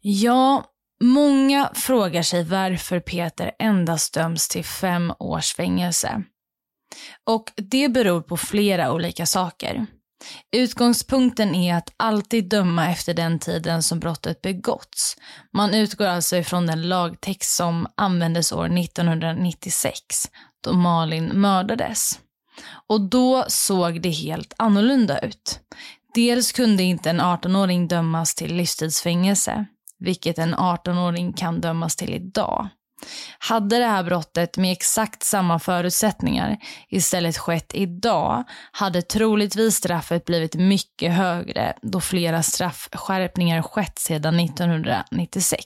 Ja, 0.00 0.64
många 1.04 1.70
frågar 1.74 2.22
sig 2.22 2.44
varför 2.44 3.00
Peter 3.00 3.52
endast 3.58 4.14
döms 4.14 4.48
till 4.48 4.64
fem 4.64 5.12
års 5.18 5.54
fängelse. 5.54 6.22
Och 7.26 7.52
det 7.56 7.88
beror 7.88 8.20
på 8.20 8.36
flera 8.36 8.92
olika 8.92 9.26
saker. 9.26 9.86
Utgångspunkten 10.56 11.54
är 11.54 11.74
att 11.74 11.92
alltid 11.96 12.48
döma 12.48 12.90
efter 12.90 13.14
den 13.14 13.38
tiden 13.38 13.82
som 13.82 14.00
brottet 14.00 14.42
begåtts. 14.42 15.16
Man 15.52 15.74
utgår 15.74 16.06
alltså 16.06 16.36
ifrån 16.36 16.66
den 16.66 16.88
lagtext 16.88 17.56
som 17.56 17.86
användes 17.94 18.52
år 18.52 18.78
1996, 18.78 20.00
då 20.64 20.72
Malin 20.72 21.24
mördades. 21.24 22.20
Och 22.88 23.00
då 23.00 23.44
såg 23.48 24.02
det 24.02 24.10
helt 24.10 24.54
annorlunda 24.56 25.18
ut. 25.18 25.60
Dels 26.14 26.52
kunde 26.52 26.82
inte 26.82 27.10
en 27.10 27.20
18-åring 27.20 27.88
dömas 27.88 28.34
till 28.34 28.54
livstidsfängelse, 28.54 29.66
vilket 29.98 30.38
en 30.38 30.54
18-åring 30.54 31.32
kan 31.32 31.60
dömas 31.60 31.96
till 31.96 32.14
idag. 32.14 32.68
Hade 33.38 33.78
det 33.78 33.86
här 33.86 34.02
brottet 34.02 34.56
med 34.56 34.72
exakt 34.72 35.22
samma 35.22 35.58
förutsättningar 35.58 36.56
istället 36.88 37.38
skett 37.38 37.70
idag 37.74 38.44
hade 38.72 39.02
troligtvis 39.02 39.76
straffet 39.76 40.24
blivit 40.24 40.54
mycket 40.54 41.12
högre 41.12 41.74
då 41.82 42.00
flera 42.00 42.42
straffskärpningar 42.42 43.62
skett 43.62 43.98
sedan 43.98 44.40
1996. 44.40 45.62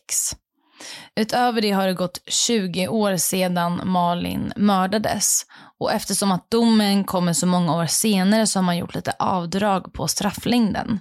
Utöver 1.16 1.60
det 1.60 1.70
har 1.70 1.86
det 1.86 1.94
gått 1.94 2.22
20 2.26 2.88
år 2.88 3.16
sedan 3.16 3.80
Malin 3.84 4.52
mördades 4.56 5.42
och 5.78 5.92
eftersom 5.92 6.32
att 6.32 6.50
domen 6.50 7.04
kommer 7.04 7.32
så 7.32 7.46
många 7.46 7.76
år 7.76 7.86
senare 7.86 8.46
så 8.46 8.58
har 8.58 8.64
man 8.64 8.78
gjort 8.78 8.94
lite 8.94 9.12
avdrag 9.18 9.92
på 9.92 10.08
strafflängden. 10.08 11.00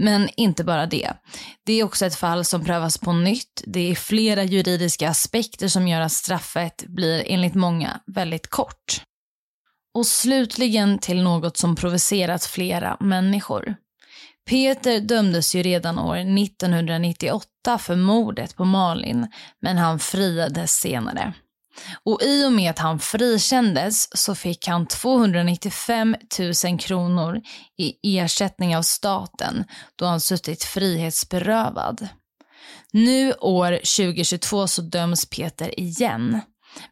Men 0.00 0.28
inte 0.36 0.64
bara 0.64 0.86
det. 0.86 1.12
Det 1.66 1.72
är 1.72 1.84
också 1.84 2.06
ett 2.06 2.14
fall 2.14 2.44
som 2.44 2.64
prövas 2.64 2.98
på 2.98 3.12
nytt. 3.12 3.62
Det 3.66 3.90
är 3.90 3.94
flera 3.94 4.44
juridiska 4.44 5.10
aspekter 5.10 5.68
som 5.68 5.88
gör 5.88 6.00
att 6.00 6.12
straffet 6.12 6.84
blir 6.86 7.24
enligt 7.26 7.54
många 7.54 8.00
väldigt 8.06 8.46
kort. 8.46 9.02
Och 9.94 10.06
slutligen 10.06 10.98
till 10.98 11.22
något 11.22 11.56
som 11.56 11.76
provocerat 11.76 12.44
flera 12.44 12.96
människor. 13.00 13.74
Peter 14.50 15.00
dömdes 15.00 15.54
ju 15.54 15.62
redan 15.62 15.98
år 15.98 16.16
1998 16.16 17.78
för 17.78 17.96
mordet 17.96 18.56
på 18.56 18.64
Malin, 18.64 19.26
men 19.62 19.78
han 19.78 19.98
friades 19.98 20.72
senare. 20.72 21.34
Och 22.04 22.22
i 22.22 22.46
och 22.46 22.52
med 22.52 22.70
att 22.70 22.78
han 22.78 22.98
frikändes 22.98 24.16
så 24.18 24.34
fick 24.34 24.66
han 24.68 24.86
295 24.86 26.16
000 26.64 26.78
kronor 26.78 27.40
i 27.78 28.18
ersättning 28.18 28.76
av 28.76 28.82
staten 28.82 29.64
då 29.96 30.06
han 30.06 30.20
suttit 30.20 30.64
frihetsberövad. 30.64 32.08
Nu 32.92 33.32
år 33.32 33.72
2022 33.72 34.66
så 34.66 34.82
döms 34.82 35.26
Peter 35.26 35.80
igen. 35.80 36.40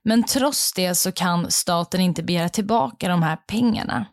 Men 0.02 0.24
trots 0.24 0.72
det 0.72 0.94
så 0.94 1.12
kan 1.12 1.50
staten 1.50 2.00
inte 2.00 2.22
begära 2.22 2.48
tillbaka 2.48 3.08
de 3.08 3.22
här 3.22 3.36
pengarna. 3.36 4.06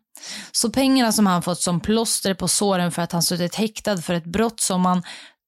Så 0.51 0.69
pengarna 0.69 1.11
som 1.11 1.25
han 1.27 1.41
fått 1.41 1.61
som 1.61 1.79
plåster 1.79 2.33
på 2.33 2.47
såren 2.47 2.91
för 2.91 3.01
att 3.01 3.11
han 3.11 3.23
suttit 3.23 3.55
häktad 3.55 3.97
för 3.97 4.13
ett 4.13 4.25
brott 4.25 4.59
som 4.59 4.81
man 4.81 5.03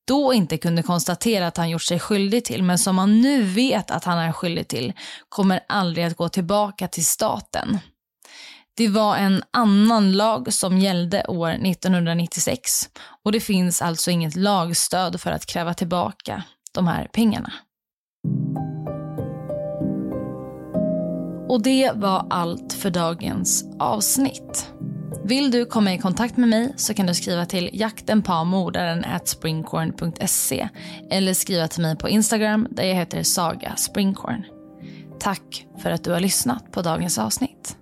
då 0.08 0.34
inte 0.34 0.58
kunde 0.58 0.84
konstatera 0.84 1.48
att 1.48 1.58
han 1.58 1.70
gjort 1.70 1.84
sig 1.84 2.00
skyldig 2.00 2.46
till, 2.46 2.64
men 2.64 2.78
som 2.78 2.96
man 2.96 3.22
nu 3.22 3.42
vet 3.44 3.92
att 3.92 4.04
han 4.04 4.18
är 4.18 4.32
skyldig 4.32 4.68
till, 4.68 4.94
kommer 5.30 5.60
aldrig 5.68 6.06
att 6.06 6.18
gå 6.18 6.30
tillbaka 6.30 6.88
till 6.88 7.06
staten. 7.06 7.80
Det 8.78 8.88
var 8.88 9.16
en 9.18 9.44
annan 9.52 10.12
lag 10.12 10.54
som 10.54 10.78
gällde 10.78 11.24
år 11.28 11.50
1996 11.50 12.90
och 13.24 13.32
det 13.32 13.40
finns 13.40 13.82
alltså 13.82 14.12
inget 14.12 14.36
lagstöd 14.36 15.22
för 15.22 15.32
att 15.32 15.46
kräva 15.46 15.74
tillbaka 15.74 16.44
de 16.72 16.88
här 16.88 17.08
pengarna. 17.14 17.54
Och 21.50 21.62
det 21.62 21.92
var 21.96 22.28
allt 22.30 22.74
för 22.74 22.90
dagens 22.90 23.66
avsnitt. 23.80 24.77
Vill 25.28 25.52
du 25.52 25.66
komma 25.66 25.94
i 25.94 25.98
kontakt 25.98 26.38
med 26.38 26.50
mig 26.50 26.74
så 26.76 26.94
kan 26.94 27.06
du 27.06 27.14
skriva 27.14 27.46
till 27.46 27.70
jaktenpamordaren 27.74 29.06
springcorn.se 29.26 30.70
eller 31.10 31.34
skriva 31.34 31.68
till 31.68 31.82
mig 31.82 31.98
på 31.98 32.10
Instagram 32.10 32.68
där 32.72 32.84
jag 32.84 32.96
heter 32.96 33.24
Saga 33.24 33.76
Springcorn. 33.76 34.44
Tack 35.20 35.68
för 35.78 35.92
att 35.92 36.04
du 36.04 36.12
har 36.12 36.20
lyssnat 36.20 36.72
på 36.72 36.82
dagens 36.82 37.18
avsnitt. 37.18 37.78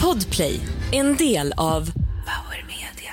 Podplay, 0.00 0.60
en 0.92 1.16
del 1.16 1.52
av 1.56 1.86
Power 2.26 2.66
Media. 2.66 3.12